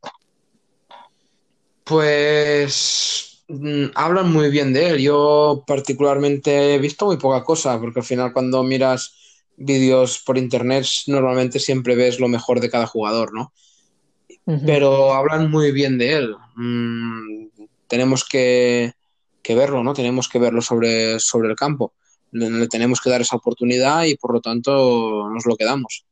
[1.84, 4.98] Pues mm, hablan muy bien de él.
[5.00, 9.14] Yo particularmente he visto muy poca cosa, porque al final cuando miras
[9.56, 13.54] vídeos por internet normalmente siempre ves lo mejor de cada jugador, ¿no?
[14.46, 16.36] Pero hablan muy bien de él.
[16.56, 17.48] Mm,
[17.88, 18.94] tenemos que,
[19.42, 19.94] que verlo, ¿no?
[19.94, 21.94] Tenemos que verlo sobre, sobre el campo.
[22.32, 26.06] Le, le tenemos que dar esa oportunidad y por lo tanto nos lo quedamos.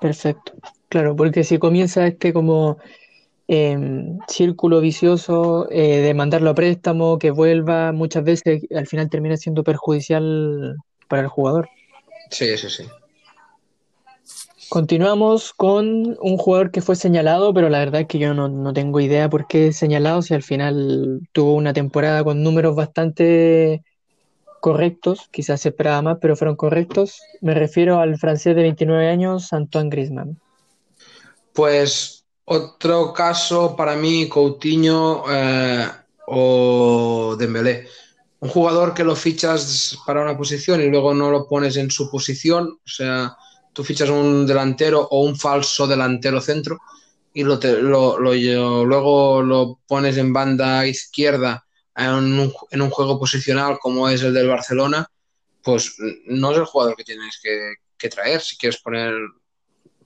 [0.00, 0.52] Perfecto.
[0.88, 2.78] Claro, porque si comienza este como
[3.46, 9.36] em, círculo vicioso eh, de mandarlo a préstamo, que vuelva, muchas veces al final termina
[9.36, 11.68] siendo perjudicial para el jugador.
[12.30, 12.84] Sí, sí, sí.
[14.70, 18.72] Continuamos con un jugador que fue señalado, pero la verdad es que yo no, no
[18.72, 23.82] tengo idea por qué señalado, si al final tuvo una temporada con números bastante
[24.60, 27.20] correctos, quizás se esperaba más, pero fueron correctos.
[27.40, 30.40] Me refiero al francés de 29 años, Antoine Griezmann.
[31.52, 35.88] Pues otro caso para mí, Coutinho eh,
[36.28, 37.88] o Dembélé.
[38.38, 42.08] Un jugador que lo fichas para una posición y luego no lo pones en su
[42.08, 43.36] posición, o sea,
[43.72, 46.78] tú fichas un delantero o un falso delantero centro
[47.32, 51.64] y lo te- lo- luego lo pones en banda izquierda
[51.96, 55.06] en un, en un juego posicional como es el del Barcelona,
[55.62, 55.96] pues
[56.26, 59.14] no es el jugador que tienes que, que traer si quieres poner,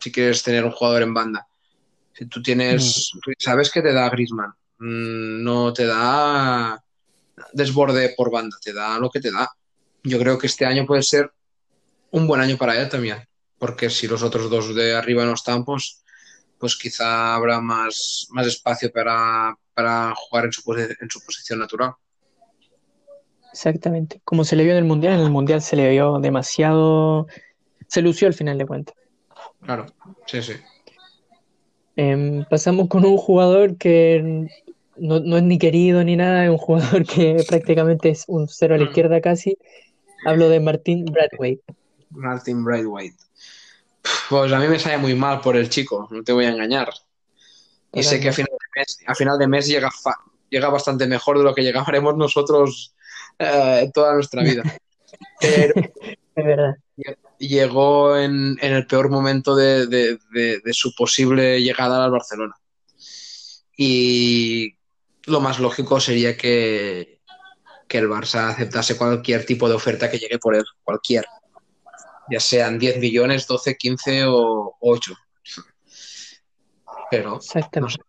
[0.01, 1.47] si quieres tener un jugador en banda.
[2.12, 6.82] Si tú tienes, tú sabes que te da Griezmann, mm, no te da
[7.52, 9.48] desborde por banda, te da lo que te da.
[10.02, 11.32] Yo creo que este año puede ser
[12.10, 13.18] un buen año para él también,
[13.59, 16.02] porque si los otros dos de arriba no están, pues,
[16.59, 21.94] pues quizá habrá más, más espacio para, para jugar en su, en su posición natural.
[23.52, 24.20] Exactamente.
[24.24, 27.26] Como se le vio en el Mundial, en el Mundial se le vio demasiado,
[27.86, 28.97] se lució al final de cuentas.
[29.62, 29.86] Claro,
[30.26, 30.55] sí, sí.
[31.97, 34.48] Em, pasamos con un jugador que
[34.97, 38.74] no, no es ni querido ni nada, es un jugador que prácticamente es un cero
[38.74, 38.89] a la Mm.
[38.89, 39.56] izquierda casi.
[40.26, 41.60] Hablo de Martín Bradway.
[42.10, 43.16] Martin Braithwaite.
[44.28, 46.89] Pues a mí me sale muy mal por el chico, no te voy a engañar.
[47.93, 50.18] Y sé que a final de mes, a final de mes llega, fa-
[50.51, 52.94] llega bastante mejor de lo que llegaremos nosotros
[53.39, 54.62] eh, toda nuestra vida.
[55.40, 55.74] Pero
[56.36, 56.74] Es verdad.
[57.39, 62.55] llegó en, en el peor momento de, de- de- de su posible llegada al Barcelona.
[63.76, 64.76] Y
[65.26, 67.20] lo más lógico sería que,
[67.89, 71.24] que el Barça aceptase cualquier tipo de oferta que llegue por él, cualquier.
[72.30, 75.14] Ya sean 10 millones, 12, 15 o 8.
[77.10, 77.38] Pero,
[77.80, 78.01] no sé.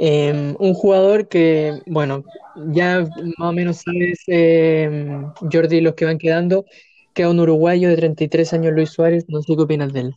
[0.00, 2.24] Eh, un jugador que, bueno,
[2.72, 3.00] ya
[3.38, 5.22] más o menos sabes, eh,
[5.52, 6.64] Jordi, los que van quedando,
[7.14, 10.14] queda un uruguayo de 33 años, Luis Suárez, no sé qué opinas de él.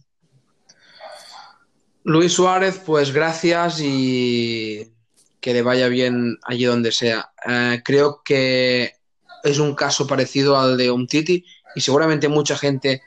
[2.04, 4.92] Luis Suárez, pues gracias y
[5.40, 7.32] que le vaya bien allí donde sea.
[7.48, 8.94] Eh, creo que
[9.44, 11.46] es un caso parecido al de Umtiti
[11.76, 13.02] y seguramente mucha gente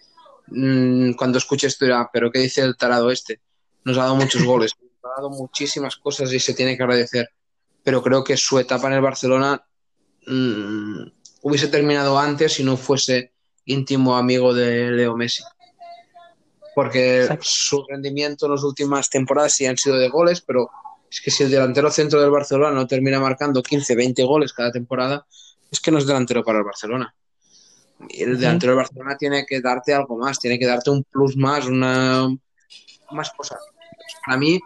[0.48, 3.40] mmm, cuando escuche esto dirá, pero ¿qué dice el tarado este?
[3.84, 4.74] Nos ha dado muchos goles
[5.04, 7.28] ha dado muchísimas cosas y se tiene que agradecer.
[7.82, 9.64] Pero creo que su etapa en el Barcelona
[10.26, 11.02] mmm,
[11.42, 13.32] hubiese terminado antes si no fuese
[13.66, 15.42] íntimo amigo de Leo Messi.
[16.74, 17.44] Porque Exacto.
[17.46, 20.70] su rendimiento en las últimas temporadas sí han sido de goles, pero
[21.10, 24.72] es que si el delantero centro del Barcelona no termina marcando 15, 20 goles cada
[24.72, 25.26] temporada,
[25.70, 27.14] es que no es delantero para el Barcelona.
[28.08, 31.36] Y el delantero del Barcelona tiene que darte algo más, tiene que darte un plus
[31.36, 32.28] más, una
[33.10, 33.58] más cosas.
[34.26, 34.60] Para mí,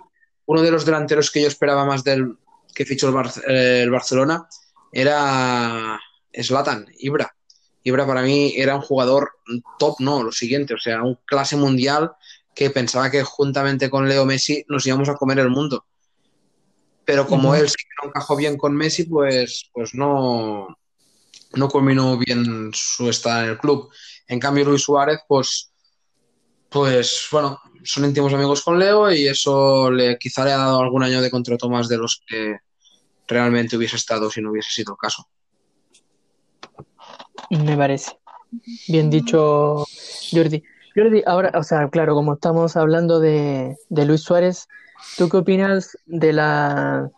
[0.47, 2.37] uno de los delanteros que yo esperaba más del
[2.75, 4.49] que fichó el, Bar el Barcelona
[4.93, 6.01] era
[6.33, 7.35] Slatan, Ibra.
[7.83, 9.33] Ibra para mí era un jugador
[9.79, 12.13] top, no, lo siguiente, o sea, un clase mundial
[12.55, 15.87] que pensaba que juntamente con Leo Messi nos íbamos a comer el mundo.
[17.05, 17.61] Pero como uh -huh.
[17.61, 20.77] él sí que no encajó bien con Messi, pues, pues no,
[21.55, 23.91] no combinó bien su estada en el club.
[24.27, 25.73] En cambio, Luis Suárez, pues,
[26.69, 31.03] pues bueno, son íntimos amigos con Leo y eso le quizá le ha dado algún
[31.03, 32.59] año de contrato más de los que
[33.27, 35.29] realmente hubiese estado si no hubiese sido el caso.
[37.51, 38.13] Me parece.
[38.89, 39.85] Bien dicho,
[40.31, 40.63] Jordi.
[40.95, 44.67] Jordi, ahora, o sea, claro, como estamos hablando de, de Luis Suárez,
[45.17, 47.11] ¿tú qué opinas de la,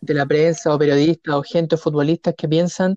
[0.00, 2.96] de la prensa o periodistas o gente o futbolistas que piensan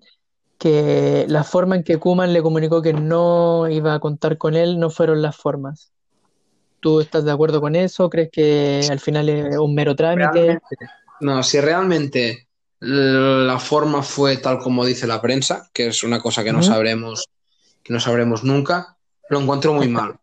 [0.58, 4.78] que la forma en que Kuman le comunicó que no iba a contar con él
[4.78, 5.92] no fueron las formas?
[6.80, 8.10] ¿Tú estás de acuerdo con eso?
[8.10, 10.32] ¿Crees que al final es un mero trámite?
[10.32, 10.86] Realmente,
[11.20, 12.48] no, si realmente
[12.80, 17.28] la forma fue tal como dice la prensa, que es una cosa que no sabremos,
[17.82, 18.96] que no sabremos nunca,
[19.30, 20.18] lo encuentro muy mal.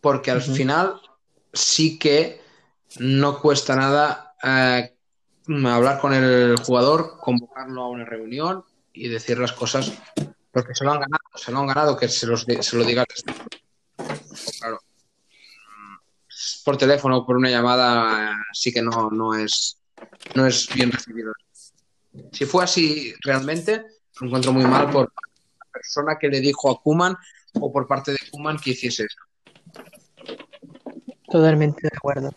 [0.00, 0.54] Porque al uh -huh.
[0.54, 0.94] final
[1.52, 2.40] sí que
[2.98, 4.94] no cuesta nada eh,
[5.66, 8.64] hablar con el jugador, convocarlo a una reunión
[8.96, 9.92] y decir las cosas
[10.50, 13.04] porque se lo han ganado, se lo han ganado que se, los, se lo diga
[14.58, 14.80] claro
[16.64, 19.78] por teléfono o por una llamada sí que no, no es
[20.34, 21.32] no es bien recibido
[22.32, 23.84] si fue así realmente,
[24.20, 27.16] lo encuentro muy mal por la persona que le dijo a Kuman
[27.54, 29.18] o por parte de Kuman que hiciese eso.
[31.28, 32.30] Totalmente de acuerdo.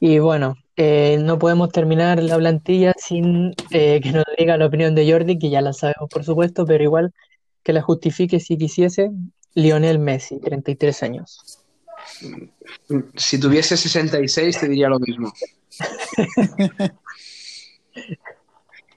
[0.00, 4.94] Y bueno, eh, no podemos terminar la plantilla sin eh, que nos diga la opinión
[4.94, 7.14] de Jordi, que ya la sabemos por supuesto, pero igual
[7.62, 9.10] que la justifique si quisiese.
[9.54, 11.62] Lionel Messi, 33 años.
[13.16, 15.32] Si tuviese 66 te diría lo mismo.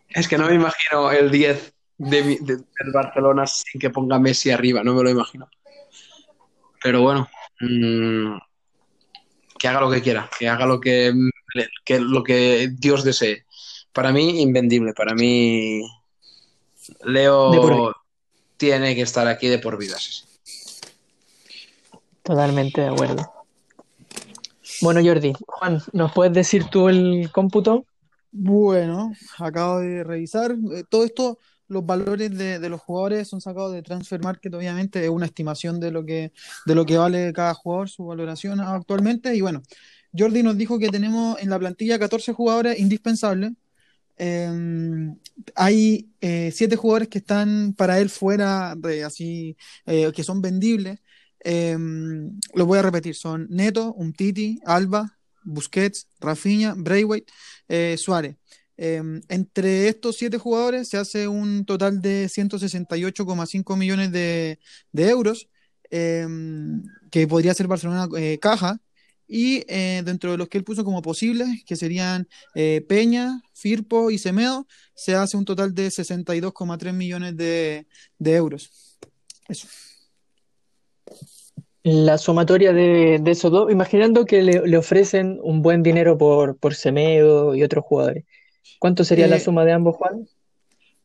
[0.10, 4.52] Es que no me imagino el 10 de, de, del Barcelona sin que ponga Messi
[4.52, 5.50] arriba, no me lo imagino.
[6.84, 7.30] Pero bueno,
[7.62, 8.38] mmm,
[9.58, 11.14] que haga lo que quiera, que haga lo que,
[11.86, 13.46] que, lo que Dios desee.
[13.94, 14.94] Para mí, invendible.
[14.94, 15.82] Para mí,
[17.04, 17.96] Leo
[18.58, 19.98] tiene que estar aquí de por vida.
[19.98, 20.24] Sí.
[22.24, 23.34] Totalmente de acuerdo.
[24.82, 27.86] Bueno, Jordi, Juan, ¿nos puedes decir tú el cómputo?
[28.32, 30.52] Bueno, acabo de revisar.
[30.52, 35.04] Eh, todo esto, los valores de, de, los jugadores son sacados de Transfer Market, obviamente,
[35.04, 36.32] es una estimación de lo que,
[36.66, 39.36] de lo que vale cada jugador, su valoración actualmente.
[39.36, 39.64] Y bueno,
[40.18, 43.52] Jordi nos dijo que tenemos en la plantilla 14 jugadores indispensables.
[44.18, 45.14] Eh,
[45.56, 49.56] hay eh, 7 jugadores que están para él fuera, de, así,
[49.86, 51.00] eh, que son vendibles.
[51.44, 51.78] Eh,
[52.54, 57.32] lo voy a repetir, son Neto, Umtiti, Alba, Busquets, Rafinha, Braithwaite,
[57.68, 58.36] eh, Suárez.
[58.78, 64.58] Eh, entre estos siete jugadores se hace un total de 168,5 millones de,
[64.94, 65.50] euros,
[65.90, 68.80] que podría ser Barcelona eh, caja,
[69.30, 74.10] y eh, dentro de los que él puso como posibles, que serían eh, Peña, Firpo
[74.10, 77.86] y Semedo, se hace un total de 62,3 millones de,
[78.18, 78.98] de euros.
[79.48, 79.68] Eso
[81.84, 86.58] la sumatoria de, de, esos dos, imaginando que le, le, ofrecen un buen dinero por,
[86.58, 88.26] por Semedo y otros jugadores.
[88.80, 90.28] ¿Cuánto sería eh, la suma de ambos, Juan?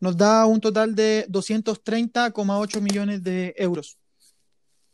[0.01, 3.99] Nos da un total de 230,8 millones de euros.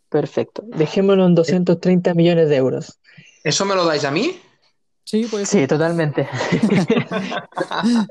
[0.08, 0.64] Perfecto.
[0.66, 2.98] Dejémoslo en 230 millones de euros.
[3.42, 4.40] ¿Eso me lo dais a mí?
[5.04, 5.62] Sí, puede ser.
[5.62, 6.28] Sí, totalmente.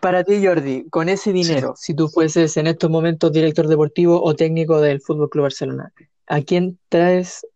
[0.00, 4.34] Para ti, Jordi, con ese dinero, si tú fueses en estos momentos director deportivo o
[4.34, 5.92] técnico del Fútbol Club Barcelona,
[6.26, 7.46] ¿a quién traes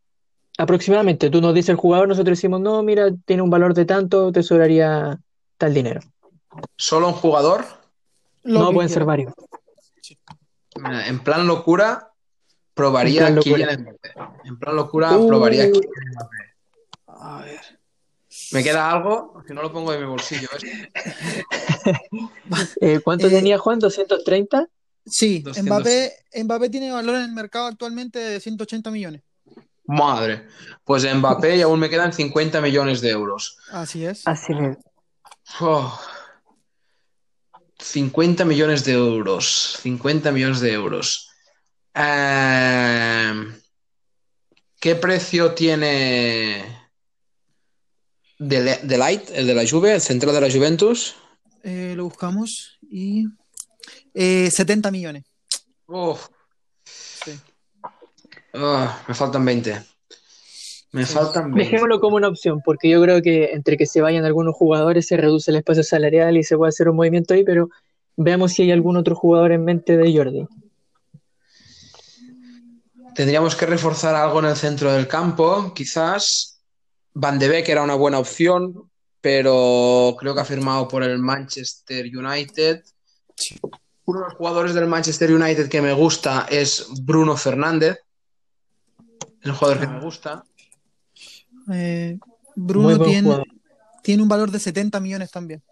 [0.56, 1.28] aproximadamente?
[1.28, 4.42] Tú nos dices el jugador, nosotros decimos, no, mira, tiene un valor de tanto, te
[4.42, 5.20] sobraría
[5.58, 6.00] tal dinero.
[6.76, 7.64] ¿Solo un jugador?
[8.42, 9.34] Lo no, pueden ser varios.
[11.06, 12.09] En plan locura,
[12.80, 13.88] probaría En plan a Kylian locura.
[13.92, 14.48] Mbappé.
[14.48, 15.28] En plan locura, Uh.
[15.28, 16.36] probaría a Kylian Mbappé.
[17.06, 17.60] A ver.
[18.52, 19.42] ¿Me queda algo?
[19.46, 20.48] Si no lo pongo en mi bolsillo.
[22.80, 23.80] Eh, ¿cuánto Eh, tenía Juan?
[23.80, 24.68] ¿230?
[25.06, 25.64] Sí, 200.
[25.64, 26.12] Mbappé,
[26.44, 29.22] Mbappé tiene valor en el mercado actualmente de 180 millones.
[29.86, 30.46] Madre.
[30.84, 33.58] Pues Mbappé y aún me quedan 50 millones de euros.
[33.72, 34.26] Así es.
[34.26, 34.76] Así es.
[35.60, 35.98] Oh.
[37.78, 39.78] 50 millones de euros.
[39.82, 41.29] 50 millones de euros.
[41.94, 43.32] Eh,
[44.80, 46.64] ¿Qué precio tiene
[48.38, 51.16] De, Light, el de la Juve, el central de la Juventus?
[51.62, 53.26] Eh, lo buscamos y
[54.14, 55.24] eh, 70 millones.
[55.86, 56.28] Uf,
[56.84, 57.32] Sí.
[58.54, 59.82] ah, me faltan 20.
[60.92, 61.12] Me Sí.
[61.12, 61.58] faltan 20.
[61.64, 65.16] Dejémoslo como una opción, porque yo creo que entre que se vayan algunos jugadores se
[65.18, 67.68] reduce el espacio salarial y se puede hacer un movimiento ahí, pero
[68.16, 70.46] veamos si hay algún otro jugador en mente de Jordi.
[73.14, 76.60] Tendríamos que reforzar algo en el centro del campo, quizás.
[77.12, 82.06] Van de Beek era una buena opción, pero creo que ha firmado por el Manchester
[82.06, 82.82] United.
[84.04, 87.98] Uno de los jugadores del Manchester United que me gusta es Bruno Fernández.
[89.44, 90.44] Un jugador que me gusta.
[91.72, 92.18] Eh,
[92.56, 93.42] Bruno tiene,
[94.02, 95.62] tiene un valor de 70 millones también.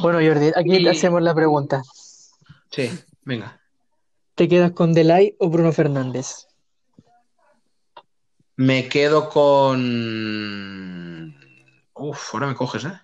[0.00, 1.82] Bueno, Jordi, aquí Y- hacemos la pregunta.
[2.70, 2.90] Sí,
[3.22, 3.57] venga.
[4.38, 6.46] ¿Te quedas con Delay o Bruno Fernández?
[8.54, 9.74] Me quedo con.
[11.92, 13.00] Uf, ahora me coges, ¿eh?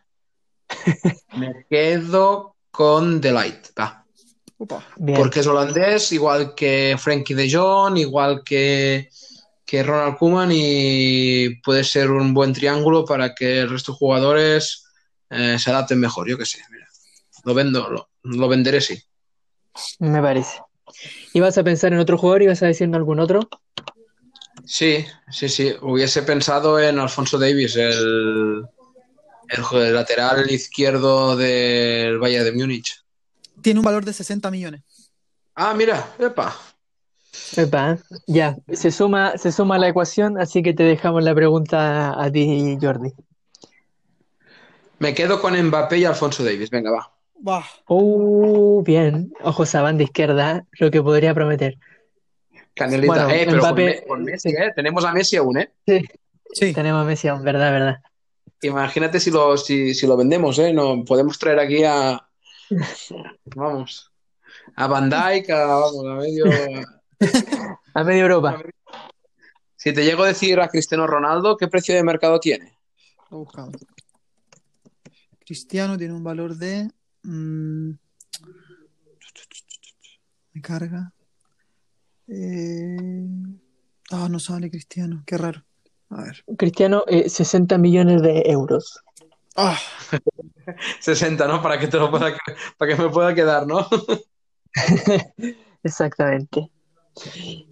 [1.36, 4.06] Me quedo con Delight, va.
[4.96, 9.10] Bien, Porque es holandés, igual que Frankie de Jong, igual que,
[9.66, 14.84] que Ronald Koeman, y puede ser un buen triángulo para que el resto de jugadores
[15.30, 16.28] eh, se adapten mejor.
[16.28, 16.86] Yo qué sé, mira.
[17.42, 19.02] Lo vendo, lo, lo venderé sí.
[19.98, 20.63] me parece.
[21.34, 22.42] ¿Ibas a pensar en otro jugador?
[22.44, 23.40] ¿Ibas a decirnos algún otro?
[24.64, 25.74] Sí, sí, sí.
[25.82, 28.64] Hubiese pensado en Alfonso Davis, el,
[29.48, 33.04] el lateral izquierdo del Bayern de Múnich.
[33.62, 34.82] Tiene un valor de 60 millones.
[35.56, 36.56] Ah, mira, epa.
[37.56, 37.98] Epa,
[38.28, 42.78] ya, se suma, se suma la ecuación, así que te dejamos la pregunta a ti,
[42.80, 43.12] Jordi.
[45.00, 46.70] Me quedo con Mbappé y Alfonso Davis.
[46.70, 47.13] Venga, va.
[47.40, 51.76] Bah, Uh, bien, ojos a banda izquierda, lo que podría prometer.
[52.74, 53.26] Canelita.
[53.26, 54.72] Bueno, eh, pero con Mbappé- Me- con Messi, ¿eh?
[54.74, 55.72] Tenemos a Messi aún, ¿eh?
[56.52, 56.72] sí.
[56.72, 57.96] Tenemos a Messi aún, verdad, verdad.
[58.62, 60.72] Imagínate si lo, si, si lo vendemos, ¿eh?
[60.72, 62.26] No, podemos traer aquí a.
[63.54, 64.10] Vamos.
[64.76, 66.44] A Van Dijk, a, vamos, a medio.
[67.94, 68.60] A media Europa.
[69.76, 72.76] Si te llego a decir a Cristiano Ronaldo, ¿qué precio de mercado tiene?
[73.30, 73.76] Lo buscamos.
[75.46, 76.88] Cristiano tiene un valor de.
[77.24, 77.90] Mm,
[80.52, 81.12] me carga.
[82.28, 83.28] Eh,
[84.10, 85.22] Ah, no sale Cristiano.
[85.26, 85.64] Qué raro.
[86.10, 86.44] A ver.
[86.58, 89.00] Cristiano, eh, 60 millones de euros.
[89.56, 89.78] Ah,
[91.00, 91.62] 60, ¿no?
[91.62, 92.36] Para que te lo pueda,
[92.76, 93.86] para que me pueda quedar, ¿no?
[95.82, 96.70] Exactamente.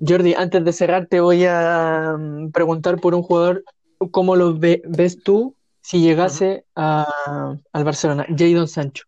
[0.00, 3.64] Jordi, antes de cerrar, te voy a mm, preguntar por un jugador,
[4.10, 8.26] ¿cómo lo ve- ves tú si llegase a- al Barcelona?
[8.28, 9.04] Jadon Sancho.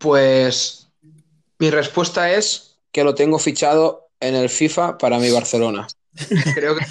[0.00, 0.88] Pues
[1.58, 5.86] mi respuesta es que lo tengo fichado en el FIFA para mi Barcelona.
[6.54, 6.84] Creo que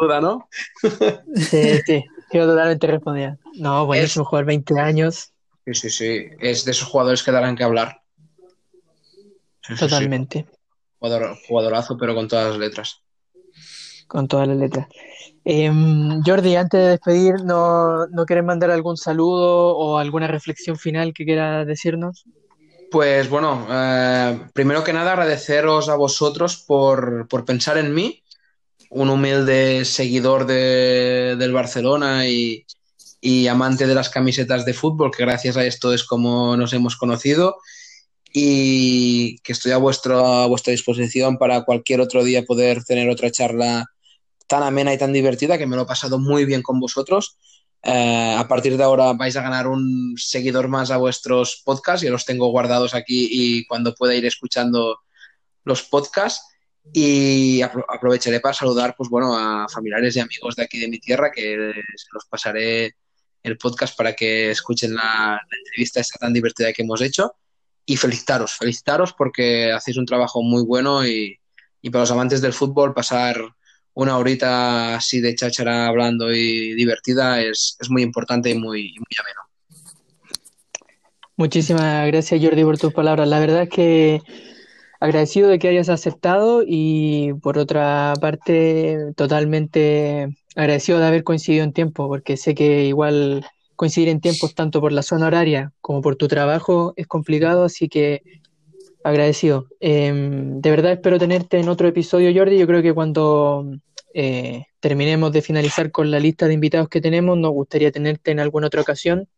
[0.00, 0.48] duda, ¿no?
[1.36, 3.38] Sí, sí, quedo totalmente respondida.
[3.54, 5.30] No, buenísimo jugador, 20 años,
[5.66, 6.26] Sí, sí, sí.
[6.40, 8.02] Es de esos jugadores que darán que hablar.
[8.36, 9.76] Sí, sí, sí.
[9.78, 10.46] totalmente,
[11.00, 13.00] Jugador- jugadorazo, pero con todas las letras.
[14.14, 14.86] Con todas las letras.
[15.44, 21.12] Em, Jordi, antes de despedir, ¿no, no quieres mandar algún saludo o alguna reflexión final
[21.12, 22.24] que quieras decirnos?
[22.92, 28.22] Pues bueno, eh, primero que nada agradeceros a vosotros por, por pensar en mí,
[28.90, 32.64] un humilde seguidor de- del Barcelona y,
[33.20, 36.94] y amante de las camisetas de fútbol, que gracias a esto es como nos hemos
[36.96, 37.56] conocido
[38.32, 43.32] y que estoy a, vuestro, a vuestra disposición para cualquier otro día poder tener otra
[43.32, 43.86] charla
[44.46, 47.38] tan amena y tan divertida, que me lo he pasado muy bien con vosotros.
[47.82, 52.10] Eh, a partir de ahora vais a ganar un seguidor más a vuestros podcasts, ya
[52.10, 55.00] los tengo guardados aquí y cuando pueda ir escuchando
[55.64, 56.46] los podcasts.
[56.92, 60.98] Y apro- aprovecharé para saludar, pues bueno, a familiares y amigos de aquí de mi
[60.98, 62.96] tierra, que se los pasaré
[63.42, 67.36] el podcast para que escuchen la, la entrevista esta tan divertida que hemos hecho.
[67.86, 71.38] Y felicitaros, felicitaros porque hacéis un trabajo muy bueno y,
[71.80, 73.36] y para los amantes del fútbol pasar
[73.94, 79.16] una horita así de cháchara hablando y divertida es, es muy importante y muy, muy
[79.20, 79.40] ameno.
[81.36, 83.28] Muchísimas gracias, Jordi, por tus palabras.
[83.28, 84.20] La verdad es que
[85.00, 91.72] agradecido de que hayas aceptado y por otra parte, totalmente agradecido de haber coincidido en
[91.72, 93.44] tiempo, porque sé que igual
[93.76, 97.88] coincidir en tiempos tanto por la zona horaria como por tu trabajo es complicado, así
[97.88, 98.22] que
[99.04, 99.68] agradecido.
[99.80, 102.58] Eh, de verdad espero tenerte en otro episodio, Jordi.
[102.58, 103.70] Yo creo que cuando
[104.14, 108.40] eh, terminemos de finalizar con la lista de invitados que tenemos, nos gustaría tenerte en
[108.40, 109.28] alguna otra ocasión.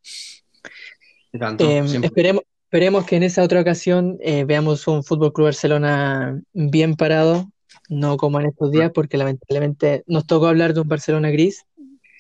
[1.39, 2.07] Tanto, Eh, siempre.
[2.07, 7.51] esperemos, esperemos que en esa otra ocasión eh, veamos un Fútbol Club Barcelona bien parado,
[7.89, 11.65] no como en estos días, porque lamentablemente nos tocó hablar de un Barcelona gris,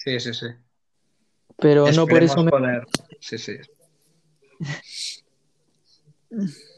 [0.05, 0.47] Sí, sí, sí.
[1.59, 2.51] pero no por eso me-.
[3.21, 3.55] Sí, sí.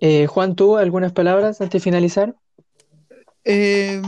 [0.00, 2.34] Eh, Juan, ¿tú algunas palabras antes de finalizar?
[3.44, 4.00] Eh,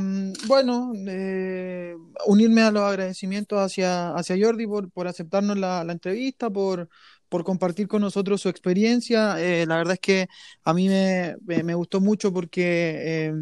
[0.47, 1.95] bueno, eh,
[2.27, 6.89] unirme a los agradecimientos hacia, hacia Jordi por, por aceptarnos la, la entrevista, por,
[7.31, 9.41] por compartir con nosotros su experiencia.
[9.41, 10.27] Eh, la verdad es que
[10.65, 13.33] a mí me, me, gustó mucho porque eh,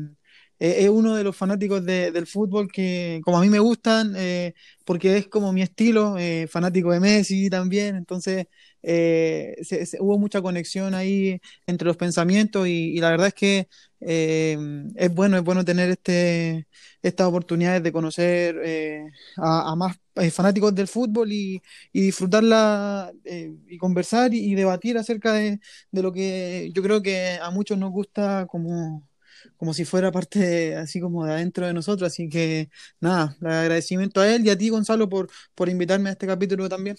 [0.59, 4.55] es uno de los fanáticos de- del fútbol que, como a mí me gustan, eh,
[4.85, 7.97] porque es como mi estilo, eh, fanático de Messi también.
[7.97, 8.47] Entonces,
[8.83, 13.69] eh, se- hubo mucha conexión ahí entre los pensamientos y, y la verdad es que
[14.01, 14.57] eh,
[14.97, 16.67] es bueno, es bueno tener este,
[17.03, 19.05] estas oportunidades de conocer eh,
[19.37, 21.61] a, más eh, fanáticos del fútbol y,
[21.93, 25.59] y disfrutarla eh, y conversar y, y debatir acerca de,
[25.91, 29.08] de lo que yo creo que a muchos nos gusta como,
[29.57, 32.07] como si fuera parte de- así como de adentro de nosotros.
[32.11, 32.71] Así que
[33.01, 36.97] nada, agradecimiento a él y a ti, Gonzalo, por, por invitarme a este capítulo también.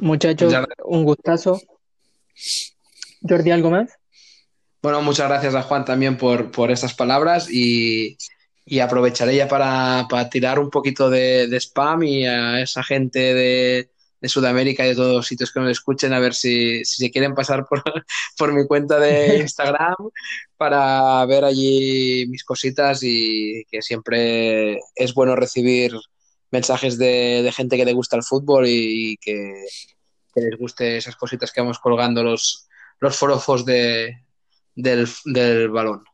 [0.00, 0.54] Muchachos,
[0.84, 1.60] un gustazo.
[3.28, 3.90] Jordi, ¿algo más?
[4.80, 8.16] Bueno, muchas gracias a Juan también por, por estas palabras y,
[8.64, 13.34] y aprovecharé ya para, para tirar un poquito de, de spam y a esa gente
[13.34, 13.90] de,
[14.22, 17.10] de Sudamérica y de todos los sitios que nos escuchen a ver si, si se
[17.10, 17.82] quieren pasar por,
[18.38, 19.96] por mi cuenta de Instagram
[20.56, 25.92] para ver allí mis cositas y que siempre es bueno recibir
[26.52, 29.64] mensajes de, de gente que le gusta el fútbol y, que,
[30.32, 32.68] que les guste esas cositas que vamos colgando los,
[33.00, 34.18] los forofos de,
[34.76, 36.04] del, del balón.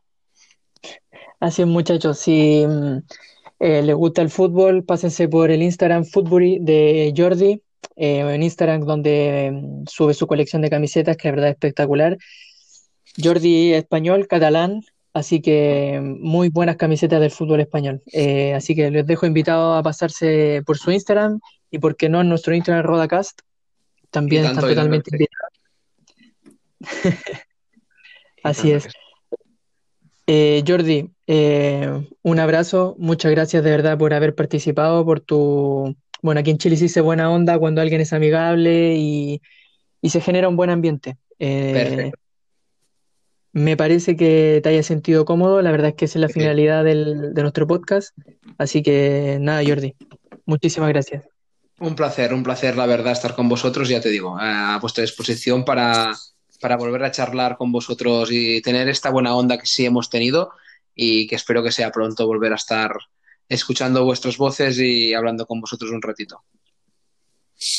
[1.39, 2.17] Así es, muchachos.
[2.17, 2.97] Si mm,
[3.59, 7.61] eh, les gusta el fútbol, pásense por el Instagram Footbury de Jordi,
[7.95, 12.17] eh, en Instagram donde mm, sube su colección de camisetas, que la verdad es espectacular.
[13.21, 14.81] Jordi español, catalán,
[15.13, 18.01] así que mm, muy buenas camisetas del fútbol español.
[18.11, 21.39] Eh, así que les dejo invitados a pasarse por su Instagram
[21.71, 23.41] y, por qué no, en nuestro Instagram Rodacast.
[24.11, 25.53] También están totalmente invitados.
[28.43, 28.87] Así es.
[30.31, 35.95] Eh, Jordi, eh, un abrazo, muchas gracias de verdad por haber participado, por tu...
[36.21, 39.41] Bueno, aquí en Chile se dice buena onda cuando alguien es amigable y,
[40.01, 41.17] y se genera un buen ambiente.
[41.39, 42.19] Eh, Perfecto.
[43.53, 46.83] me parece que te hayas sentido cómodo, la verdad es que esa es la finalidad
[46.83, 48.15] del- de nuestro podcast,
[48.57, 49.95] así que nada, Jordi,
[50.45, 51.23] muchísimas gracias.
[51.79, 55.63] Un placer, un placer, la verdad, estar con vosotros, ya te digo, a vuestra disposición
[55.63, 56.11] para,
[56.59, 60.51] para volver a charlar con vosotros y tener esta buena onda que sí hemos tenido
[60.93, 62.91] y que espero que sea pronto volver a estar
[63.49, 66.43] escuchando vuestras voces y hablando con vosotros un ratito.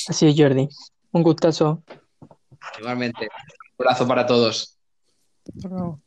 [0.09, 0.69] Así es, Jordi,
[1.13, 1.83] un gustazo.
[2.79, 3.29] Igualmente,
[3.79, 4.77] un abrazo para todos.
[5.55, 6.03] Hasta luego.